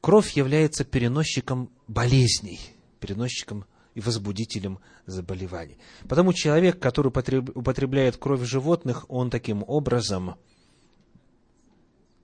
кровь 0.00 0.32
является 0.32 0.84
переносчиком 0.84 1.70
болезней, 1.86 2.60
переносчиком 2.98 3.66
и 3.94 4.00
возбудителем 4.00 4.80
заболеваний. 5.06 5.78
Потому 6.08 6.32
человек, 6.32 6.80
который 6.80 7.08
употребляет 7.08 8.16
кровь 8.16 8.42
животных, 8.42 9.06
он 9.08 9.30
таким 9.30 9.64
образом 9.66 10.36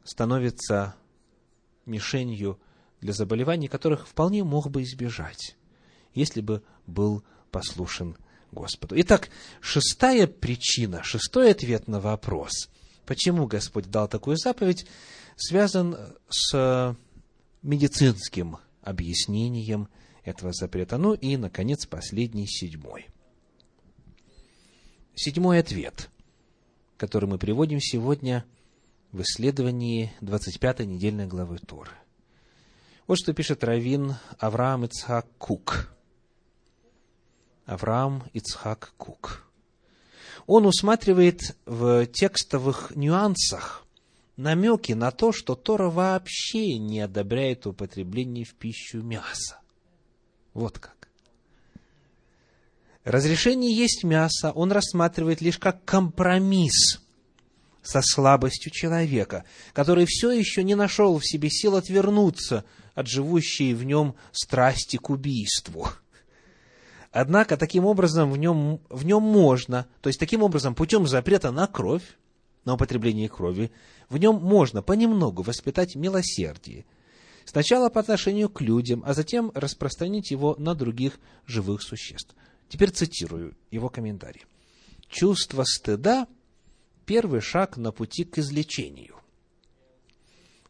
становится 0.04 0.94
мишенью 1.86 2.58
для 3.00 3.12
заболеваний, 3.12 3.68
которых 3.68 4.06
вполне 4.06 4.44
мог 4.44 4.70
бы 4.70 4.82
избежать, 4.82 5.56
если 6.14 6.40
бы 6.40 6.62
был 6.86 7.22
послушен 7.50 8.16
Господу. 8.52 8.94
Итак, 8.98 9.30
шестая 9.60 10.26
причина, 10.26 11.02
шестой 11.02 11.52
ответ 11.52 11.86
на 11.88 12.00
вопрос, 12.00 12.68
почему 13.06 13.46
Господь 13.46 13.90
дал 13.90 14.08
такую 14.08 14.36
заповедь, 14.36 14.86
связан 15.36 15.96
с 16.28 16.96
медицинским 17.62 18.58
объяснением 18.82 19.88
этого 20.24 20.52
запрета. 20.52 20.98
Ну 20.98 21.14
и, 21.14 21.36
наконец, 21.36 21.86
последний, 21.86 22.46
седьмой. 22.46 23.08
Седьмой 25.14 25.58
ответ, 25.58 26.08
который 26.96 27.28
мы 27.28 27.38
приводим 27.38 27.80
сегодня 27.80 28.44
в 29.12 29.22
исследовании 29.22 30.12
25 30.20 30.80
недельной 30.80 31.26
главы 31.26 31.58
Торы. 31.58 31.90
Вот 33.06 33.18
что 33.18 33.32
пишет 33.32 33.64
Равин 33.64 34.14
Авраам 34.38 34.84
Ицхак 34.84 35.26
Кук. 35.36 35.92
Авраам 37.66 38.22
Ицхак 38.32 38.94
Кук. 38.96 39.50
Он 40.46 40.66
усматривает 40.66 41.56
в 41.66 42.06
текстовых 42.06 42.92
нюансах 42.94 43.86
намеки 44.36 44.92
на 44.92 45.10
то, 45.10 45.32
что 45.32 45.54
Тора 45.54 45.90
вообще 45.90 46.78
не 46.78 47.00
одобряет 47.00 47.66
употребление 47.66 48.44
в 48.44 48.54
пищу 48.54 49.02
мяса. 49.02 49.59
Вот 50.54 50.78
как. 50.78 51.08
Разрешение 53.04 53.74
есть 53.74 54.04
мясо 54.04 54.52
он 54.52 54.72
рассматривает 54.72 55.40
лишь 55.40 55.58
как 55.58 55.84
компромисс 55.84 57.00
со 57.82 58.02
слабостью 58.02 58.70
человека, 58.70 59.44
который 59.72 60.04
все 60.06 60.30
еще 60.30 60.62
не 60.62 60.74
нашел 60.74 61.18
в 61.18 61.26
себе 61.26 61.48
сил 61.50 61.76
отвернуться 61.76 62.64
от 62.94 63.06
живущей 63.06 63.72
в 63.72 63.84
нем 63.84 64.16
страсти 64.32 64.98
к 64.98 65.08
убийству. 65.08 65.88
Однако, 67.10 67.56
таким 67.56 67.86
образом, 67.86 68.30
в 68.30 68.36
нем, 68.36 68.80
в 68.90 69.04
нем 69.04 69.22
можно, 69.22 69.86
то 70.02 70.08
есть, 70.08 70.20
таким 70.20 70.42
образом, 70.42 70.74
путем 70.74 71.08
запрета 71.08 71.50
на 71.50 71.66
кровь, 71.66 72.04
на 72.64 72.74
употребление 72.74 73.28
крови, 73.28 73.72
в 74.10 74.18
нем 74.18 74.36
можно 74.36 74.82
понемногу 74.82 75.42
воспитать 75.42 75.96
милосердие– 75.96 76.84
Сначала 77.50 77.88
по 77.88 77.98
отношению 77.98 78.48
к 78.48 78.60
людям, 78.60 79.02
а 79.04 79.12
затем 79.12 79.50
распространить 79.56 80.30
его 80.30 80.54
на 80.56 80.76
других 80.76 81.18
живых 81.46 81.82
существ. 81.82 82.32
Теперь 82.68 82.92
цитирую 82.92 83.56
его 83.72 83.88
комментарий. 83.88 84.44
Чувство 85.08 85.64
стыда– 85.66 86.28
первый 87.06 87.40
шаг 87.40 87.76
на 87.76 87.90
пути 87.90 88.22
к 88.22 88.38
излечению. 88.38 89.16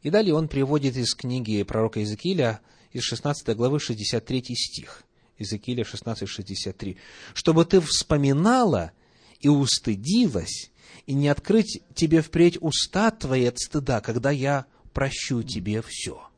И 0.03 0.09
далее 0.09 0.33
он 0.33 0.49
приводит 0.49 0.97
из 0.97 1.15
книги 1.15 1.63
пророка 1.65 2.01
Иезекииля 2.01 2.63
из 2.93 3.03
16 3.03 3.55
главы 3.55 3.79
63 3.79 4.43
стих. 4.55 5.03
Иезекииля 5.37 5.85
16:63. 5.85 6.97
«Чтобы 7.35 7.67
ты 7.67 7.83
вспоминала 7.83 8.93
и 9.39 9.49
устыдилась, 9.49 10.71
и 11.05 11.13
не 11.13 11.29
открыть 11.29 11.83
тебе 11.95 12.23
впредь 12.23 12.57
уста 12.63 13.11
твои 13.11 13.45
от 13.45 13.59
стыда, 13.59 14.01
когда 14.01 14.31
я 14.31 14.65
прощу 14.95 15.43
тебе 15.43 15.83
все». 15.83 16.30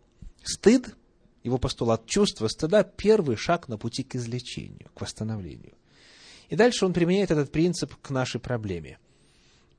Стыд, 0.44 0.96
его 1.42 1.58
постулат 1.58 2.06
чувства 2.06 2.48
стыда, 2.48 2.84
первый 2.84 3.36
шаг 3.36 3.68
на 3.68 3.78
пути 3.78 4.02
к 4.02 4.16
излечению, 4.16 4.90
к 4.94 5.00
восстановлению. 5.00 5.74
И 6.48 6.56
дальше 6.56 6.84
он 6.84 6.92
применяет 6.92 7.30
этот 7.30 7.50
принцип 7.50 7.94
к 7.96 8.10
нашей 8.10 8.40
проблеме. 8.40 8.98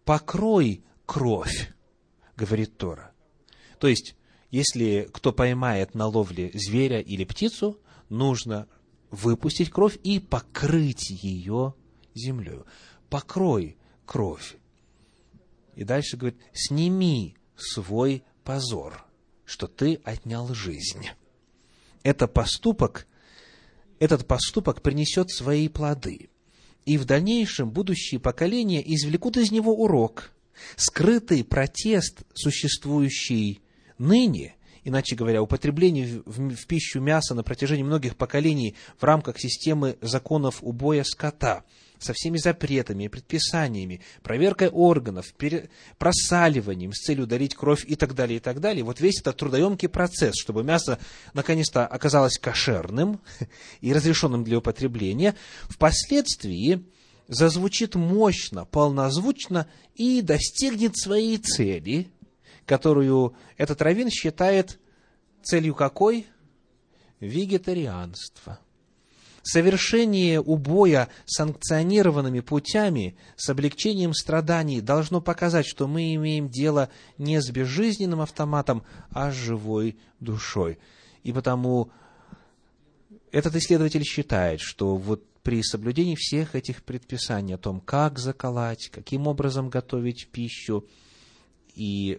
«Покрой 0.06 0.84
кровь», 1.06 1.73
говорит 2.36 2.78
Тора. 2.78 3.13
То 3.80 3.88
есть, 3.88 4.15
если 4.52 5.08
кто 5.12 5.32
поймает 5.32 5.93
на 5.95 6.08
ловле 6.08 6.52
зверя 6.54 6.99
или 6.99 7.23
птицу, 7.23 7.80
нужно 8.10 8.67
выпустить 9.12 9.69
кровь 9.69 9.97
и 10.04 10.19
покрыть 10.19 11.10
ее 11.10 11.73
землей. 12.13 12.62
Покрой 13.10 13.78
кровь. 14.05 14.57
И 15.76 15.84
дальше 15.84 16.18
говорит, 16.18 16.39
сними 16.53 17.36
свой 17.55 18.24
позор 18.43 19.03
что 19.46 19.68
ты 19.68 20.00
отнял 20.04 20.54
жизнь. 20.54 21.10
Это 22.04 22.28
поступок, 22.28 23.08
этот 24.00 24.28
поступок 24.28 24.82
принесет 24.82 25.30
свои 25.32 25.68
плоды. 25.68 26.30
И 26.86 26.98
в 26.98 27.06
дальнейшем 27.06 27.72
будущие 27.72 28.20
поколения 28.20 28.84
извлекут 28.86 29.38
из 29.38 29.52
него 29.52 29.74
урок. 29.74 30.32
Скрытый 30.76 31.44
протест, 31.44 32.24
существующий 32.34 33.62
ныне, 33.98 34.56
иначе 34.84 35.16
говоря, 35.16 35.41
употребление 35.41 36.22
в, 36.26 36.56
в 36.56 36.68
пищу 36.68 37.00
мяса 37.00 37.34
на 37.36 37.44
протяжении 37.44 37.84
многих 37.84 38.18
поколений 38.18 38.76
в 38.98 39.04
рамках 39.04 39.39
системы 39.39 39.98
законов 40.02 40.60
убоя 40.62 41.04
скота– 41.04 41.64
со 42.04 42.14
всеми 42.14 42.38
запретами 42.38 43.06
и 43.06 43.08
предписаниями, 43.08 44.01
проверкой 44.22 44.70
органов, 44.70 45.34
просаливанием 45.97 46.93
с 46.93 46.99
целью 46.99 47.24
удалить 47.24 47.56
кровь 47.56 47.86
и 47.86 47.95
так 47.95 48.14
далее, 48.14 48.38
и 48.38 48.39
так 48.39 48.60
далее. 48.60 48.84
Вот 48.84 48.99
весь 48.99 49.20
этот 49.22 49.38
трудоемкий 49.38 49.89
процесс, 49.89 50.36
чтобы 50.39 50.64
мясо 50.64 50.99
наконец-то 51.34 51.88
оказалось 51.88 52.38
кошерным 52.38 53.20
и 53.82 53.93
разрешенным 53.93 54.43
для 54.43 54.58
употребления, 54.58 55.36
впоследствии 55.70 56.84
зазвучит 57.28 57.95
мощно, 57.95 58.66
полнозвучно 58.66 59.68
и 59.95 60.22
достигнет 60.22 60.97
своей 60.97 61.38
цели, 61.38 62.12
которую 62.66 63.36
этот 63.58 63.82
раввин 63.82 64.10
считает 64.10 64.80
целью 65.41 65.76
какой? 65.76 66.28
Вегетарианство. 67.20 68.60
Совершение 69.44 70.39
убоя 70.39 71.10
санкционированными 71.26 72.39
путями 72.39 73.18
с 73.36 73.50
облегчением 73.50 74.14
страданий 74.14 74.80
должно 74.80 75.20
показать, 75.20 75.66
что 75.66 75.86
мы 75.86 76.16
имеем 76.16 76.50
дело 76.50 76.89
не 77.18 77.41
с 77.41 77.50
безжизненным 77.52 78.22
автоматом, 78.22 78.84
а 79.12 79.32
с 79.32 79.36
живой 79.36 79.98
душой. 80.22 80.80
И 81.24 81.34
потому 81.34 81.91
этот 83.34 83.58
исследователь 83.58 84.04
считает, 84.04 84.62
что 84.62 84.96
вот 84.96 85.26
при 85.44 85.62
соблюдении 85.62 86.16
всех 86.16 86.56
этих 86.56 86.82
предписаний 86.82 87.56
о 87.56 87.58
том, 87.58 87.82
как 87.82 88.20
заколоть, 88.20 88.88
каким 88.89 89.28
образом 89.28 89.70
готовить 89.70 90.30
пищу 90.32 90.88
и 91.76 92.18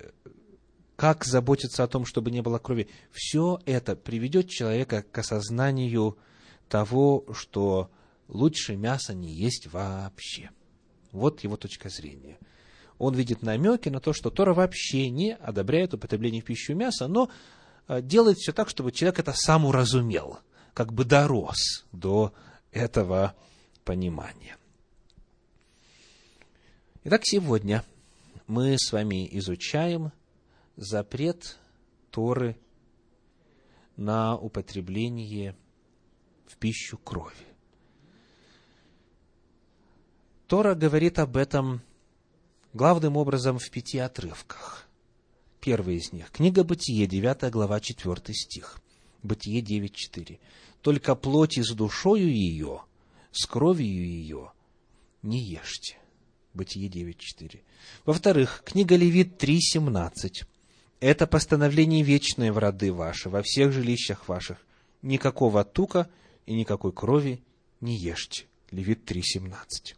как 0.97 1.25
заботиться 1.25 1.85
о 1.85 1.89
том, 1.89 2.05
чтобы 2.05 2.31
не 2.31 2.43
было 2.43 2.59
крови, 2.59 2.89
все 3.11 3.61
это 3.65 3.97
приведет 3.97 4.51
человека 4.51 5.03
к 5.11 5.17
осознанию 5.17 6.19
того, 6.69 7.25
что 7.33 7.91
лучше 8.29 8.77
мяса 8.77 9.15
не 9.15 9.33
есть 9.33 9.67
вообще. 9.73 10.51
Вот 11.13 11.45
его 11.45 11.57
точка 11.57 11.89
зрения. 11.89 12.39
Он 12.99 13.15
видит 13.15 13.43
намеки 13.43 13.89
на 13.89 14.01
то, 14.01 14.13
что 14.13 14.31
Тора 14.31 14.55
вообще 14.55 15.11
не 15.11 15.35
одобряет 15.35 15.95
употребление 15.95 16.43
в 16.43 16.45
пищу 16.45 16.75
мяса, 16.75 17.07
но 17.09 17.31
э, 17.89 18.01
делает 18.03 18.39
все 18.39 18.53
так, 18.53 18.69
чтобы 18.69 18.93
человек 18.93 19.19
это 19.19 19.33
сам 19.33 19.65
уразумел, 19.65 20.39
как 20.75 20.93
бы 20.93 21.05
дорос 21.05 21.85
до 21.93 22.33
этого 22.73 23.35
понимания. 23.85 24.57
Итак, 27.05 27.23
сегодня 27.25 27.85
мы 28.47 28.77
с 28.79 28.93
вами 28.93 29.29
изучаем 29.39 30.13
запрет 30.77 31.59
Торы 32.11 32.57
на 33.97 34.37
употребление 34.37 35.57
в 36.55 36.57
пищу 36.57 36.99
крови. 36.99 37.35
Тора 40.47 40.75
говорит 40.75 41.19
об 41.19 41.37
этом 41.37 41.83
главным 42.73 43.17
образом 43.17 43.59
в 43.59 43.71
пяти 43.71 43.99
отрывках. 43.99 44.87
Первый 45.61 45.97
из 45.97 46.13
них. 46.13 46.31
Книга 46.31 46.63
Бытие, 46.63 47.07
9 47.07 47.51
глава, 47.51 47.81
4 47.81 48.17
стих. 48.35 48.81
Бытие 49.23 49.63
9.4. 49.63 50.39
«Только 50.83 51.15
плоти 51.15 51.63
с 51.63 51.71
душою 51.73 52.31
ее, 52.31 52.83
с 53.33 53.47
кровью 53.47 54.07
ее 54.07 54.53
не 55.23 55.41
ешьте». 55.41 55.97
Бытие 56.53 56.89
9.4. 56.89 57.63
Во-вторых, 58.05 58.63
книга 58.67 58.97
Левит 58.97 59.43
3.17. 59.43 60.45
«Это 61.01 61.27
постановление 61.27 62.03
вечное 62.03 62.53
в 62.53 62.59
роды 62.59 62.93
ваши, 62.93 63.31
во 63.31 63.43
всех 63.43 63.73
жилищах 63.73 64.29
ваших. 64.29 64.59
Никакого 65.01 65.65
тука 65.65 66.11
и 66.47 66.55
никакой 66.55 66.93
крови 66.93 67.43
не 67.81 67.97
ешьте. 67.97 68.47
Левит 68.71 69.11
3.17. 69.11 69.95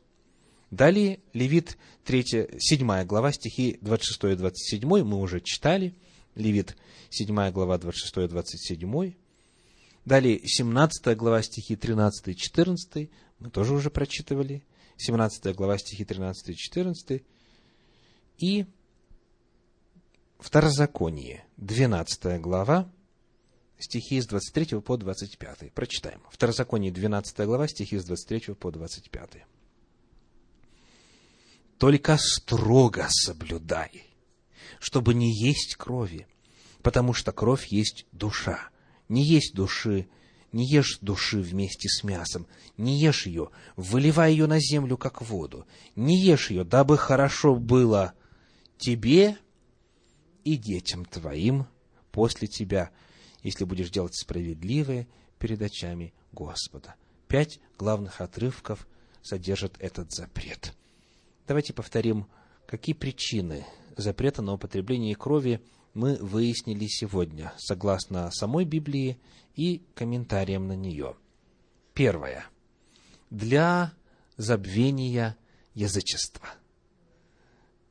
Далее, 0.71 1.21
Левит 1.33 1.79
3, 2.05 2.59
7 2.59 3.05
глава, 3.05 3.33
стихи 3.33 3.79
26 3.81 4.25
и 4.25 4.37
27, 4.37 4.89
мы 5.05 5.19
уже 5.19 5.41
читали. 5.41 5.95
Левит 6.35 6.77
7 7.11 7.51
глава, 7.51 7.79
26 7.79 8.17
и 8.19 8.29
27. 8.29 9.15
Далее, 10.05 10.41
17 10.45 11.17
глава, 11.17 11.43
стихи 11.43 11.77
13 11.77 12.29
и 12.29 12.37
14, 12.37 13.11
мы 13.39 13.51
тоже 13.51 13.75
уже 13.75 13.91
прочитывали. 13.91 14.63
17 14.99 15.55
глава, 15.55 15.79
стихи 15.79 16.05
13 16.05 16.49
и 16.49 16.57
14. 16.57 17.23
И 18.39 18.67
Второзаконие, 20.39 21.45
12 21.57 22.41
глава, 22.41 22.91
стихи 23.79 24.21
с 24.21 24.27
23 24.27 24.81
по 24.81 24.97
25. 24.97 25.73
Прочитаем. 25.73 26.23
Второзаконие, 26.31 26.93
12 26.93 27.39
глава, 27.47 27.69
стихи 27.69 27.99
с 27.99 28.05
23 28.05 28.55
по 28.55 28.71
25. 28.71 29.45
«Только 31.79 32.17
строго 32.19 33.07
соблюдай, 33.11 34.05
чтобы 34.81 35.15
не 35.15 35.31
есть 35.31 35.77
крови, 35.77 36.27
потому 36.83 37.13
что 37.13 37.33
кровь 37.33 37.67
есть 37.67 38.07
душа. 38.13 38.71
Не 39.09 39.23
есть 39.23 39.55
души, 39.55 40.09
не 40.53 40.67
ешь 40.67 40.99
души 41.01 41.39
вместе 41.39 41.89
с 41.89 42.03
мясом, 42.03 42.47
не 42.77 42.99
ешь 42.99 43.27
ее, 43.27 43.51
выливай 43.77 44.33
ее 44.33 44.47
на 44.47 44.59
землю, 44.59 44.97
как 44.97 45.23
воду. 45.23 45.67
Не 45.95 46.19
ешь 46.19 46.51
ее, 46.51 46.65
дабы 46.65 46.97
хорошо 46.97 47.57
было 47.57 48.15
тебе 48.79 49.37
и 50.45 50.57
детям 50.57 51.05
твоим 51.05 51.67
после 52.11 52.49
тебя, 52.49 52.91
если 53.47 53.63
будешь 53.63 53.91
делать 53.91 54.17
справедливое 54.17 55.07
перед 55.39 55.63
очами 55.63 56.13
Господа. 56.33 56.97
Пять 57.29 57.61
главных 57.79 58.21
отрывков 58.21 58.89
содержат 59.23 59.77
этот 59.79 60.11
запрет. 60.11 60.75
Давайте 61.47 61.73
повторим, 61.73 62.27
какие 62.67 62.93
причины 62.93 63.65
запрета 63.97 64.43
на 64.43 64.53
употребление 64.53 65.15
крови 65.15 65.63
мы 65.95 66.17
выяснили 66.17 66.87
сегодня, 66.89 67.53
согласно 67.57 68.33
самой 68.33 68.65
Библии 68.65 69.21
и 69.55 69.81
комментариям 69.95 70.67
на 70.67 70.75
нее. 70.75 71.15
Первое. 71.95 72.47
Для 73.31 73.93
забвения 74.37 75.37
язычества. 75.73 76.49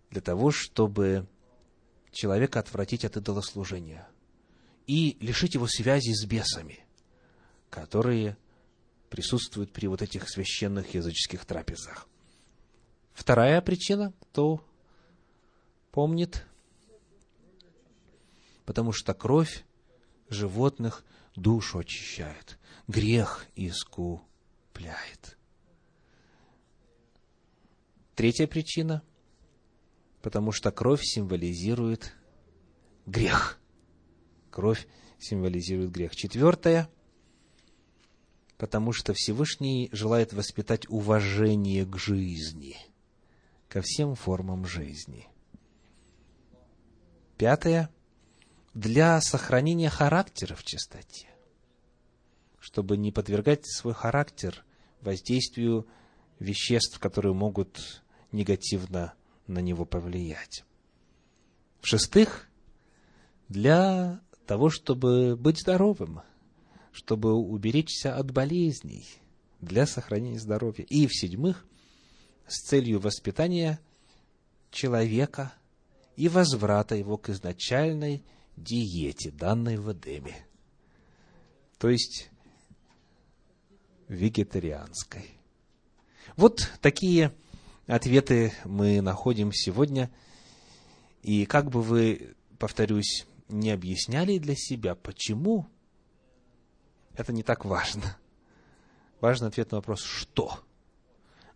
Для 0.10 0.20
того, 0.20 0.52
чтобы 0.52 1.30
человека 2.12 2.60
отвратить 2.60 3.06
от 3.06 3.16
идолослужения– 3.16 4.06
и 4.88 5.18
лишить 5.20 5.56
его 5.56 5.68
связи 5.68 6.14
с 6.14 6.26
бесами, 6.26 6.80
которые 7.70 8.38
присутствуют 9.10 9.72
при 9.72 9.88
вот 9.88 10.02
этих 10.02 10.30
священных 10.30 10.94
языческих 10.94 11.46
трапезах. 11.46 12.08
Вторая 13.14 13.62
причина, 13.62 14.14
кто 14.20 14.64
помнит, 15.92 16.46
потому 18.66 18.92
что 18.92 19.14
кровь 19.14 19.66
животных 20.30 21.04
душу 21.36 21.80
очищает, 21.80 22.60
грех 22.88 23.46
искупляет. 23.56 25.38
Третья 28.16 28.48
причина, 28.48 29.02
потому 30.22 30.52
что 30.52 30.72
кровь 30.72 31.02
символизирует 31.04 32.14
грех– 33.06 33.60
Кровь 34.56 34.88
символизирует 35.20 35.92
грех. 35.92 36.16
Четвертое, 36.16 36.90
потому 38.58 38.94
что 38.94 39.14
Всевышний 39.14 39.90
желает 39.92 40.32
воспитать 40.32 40.88
уважение 40.88 41.86
к 41.86 41.98
жизни, 41.98 42.78
ко 43.68 43.82
всем 43.82 44.16
формам 44.16 44.66
жизни. 44.66 45.28
Пятое, 47.38 47.90
для 48.74 49.20
сохранения 49.20 49.90
характера 49.90 50.56
в 50.56 50.64
чистоте, 50.64 51.28
чтобы 52.58 52.96
не 52.96 53.12
подвергать 53.12 53.66
свой 53.66 53.94
характер 53.94 54.64
воздействию 55.02 55.86
веществ, 56.40 56.98
которые 57.00 57.34
могут 57.34 58.06
негативно 58.32 59.16
на 59.48 59.60
него 59.60 59.84
повлиять. 59.84 60.64
В-шестых, 61.82 62.48
для 63.50 64.22
того, 64.46 64.70
чтобы 64.70 65.36
быть 65.36 65.60
здоровым, 65.60 66.22
чтобы 66.92 67.34
уберечься 67.34 68.16
от 68.16 68.32
болезней, 68.32 69.06
для 69.62 69.86
сохранения 69.86 70.40
здоровья. 70.40 70.86
И 70.86 71.08
в-седьмых, 71.08 71.66
с 72.48 72.68
целью 72.68 73.00
воспитания 73.00 73.80
человека 74.72 75.54
и 76.16 76.30
возврата 76.30 76.96
его 76.96 77.18
к 77.18 77.30
изначальной 77.30 78.24
диете, 78.56 79.32
данной 79.32 79.78
в 79.78 79.92
Эдеме. 79.92 80.46
То 81.78 81.90
есть, 81.90 82.30
вегетарианской. 84.08 85.32
Вот 86.38 86.72
такие 86.82 87.34
ответы 87.88 88.54
мы 88.64 89.02
находим 89.02 89.52
сегодня. 89.52 90.12
И 91.22 91.46
как 91.46 91.70
бы 91.70 91.82
вы, 91.82 92.36
повторюсь, 92.60 93.26
не 93.48 93.72
объясняли 93.72 94.38
для 94.38 94.56
себя, 94.56 94.96
почему, 94.96 95.68
это 97.14 97.32
не 97.34 97.44
так 97.44 97.66
важно. 97.66 98.18
Важный 99.22 99.48
ответ 99.48 99.72
на 99.72 99.78
вопрос 99.78 100.02
«что?». 100.02 100.60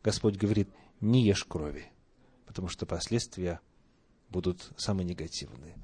Господь 0.03 0.37
говорит, 0.37 0.69
не 1.01 1.25
ешь 1.25 1.43
крови, 1.43 1.91
потому 2.45 2.67
что 2.69 2.85
последствия 2.85 3.59
будут 4.29 4.71
самые 4.77 5.05
негативные. 5.05 5.75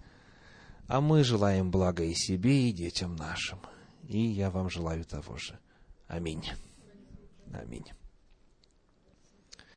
А 0.88 1.01
мы 1.01 1.24
желаем 1.24 1.72
блага 1.72 2.03
и 2.03 2.14
себе, 2.14 2.70
и 2.70 2.72
детям 2.72 3.16
нашим. 3.16 3.60
И 4.08 4.20
я 4.20 4.49
вам 4.51 4.70
желаю 4.70 5.03
того 5.03 5.36
же. 5.38 5.60
Аминь. 6.08 6.43
Аминь. 7.51 7.86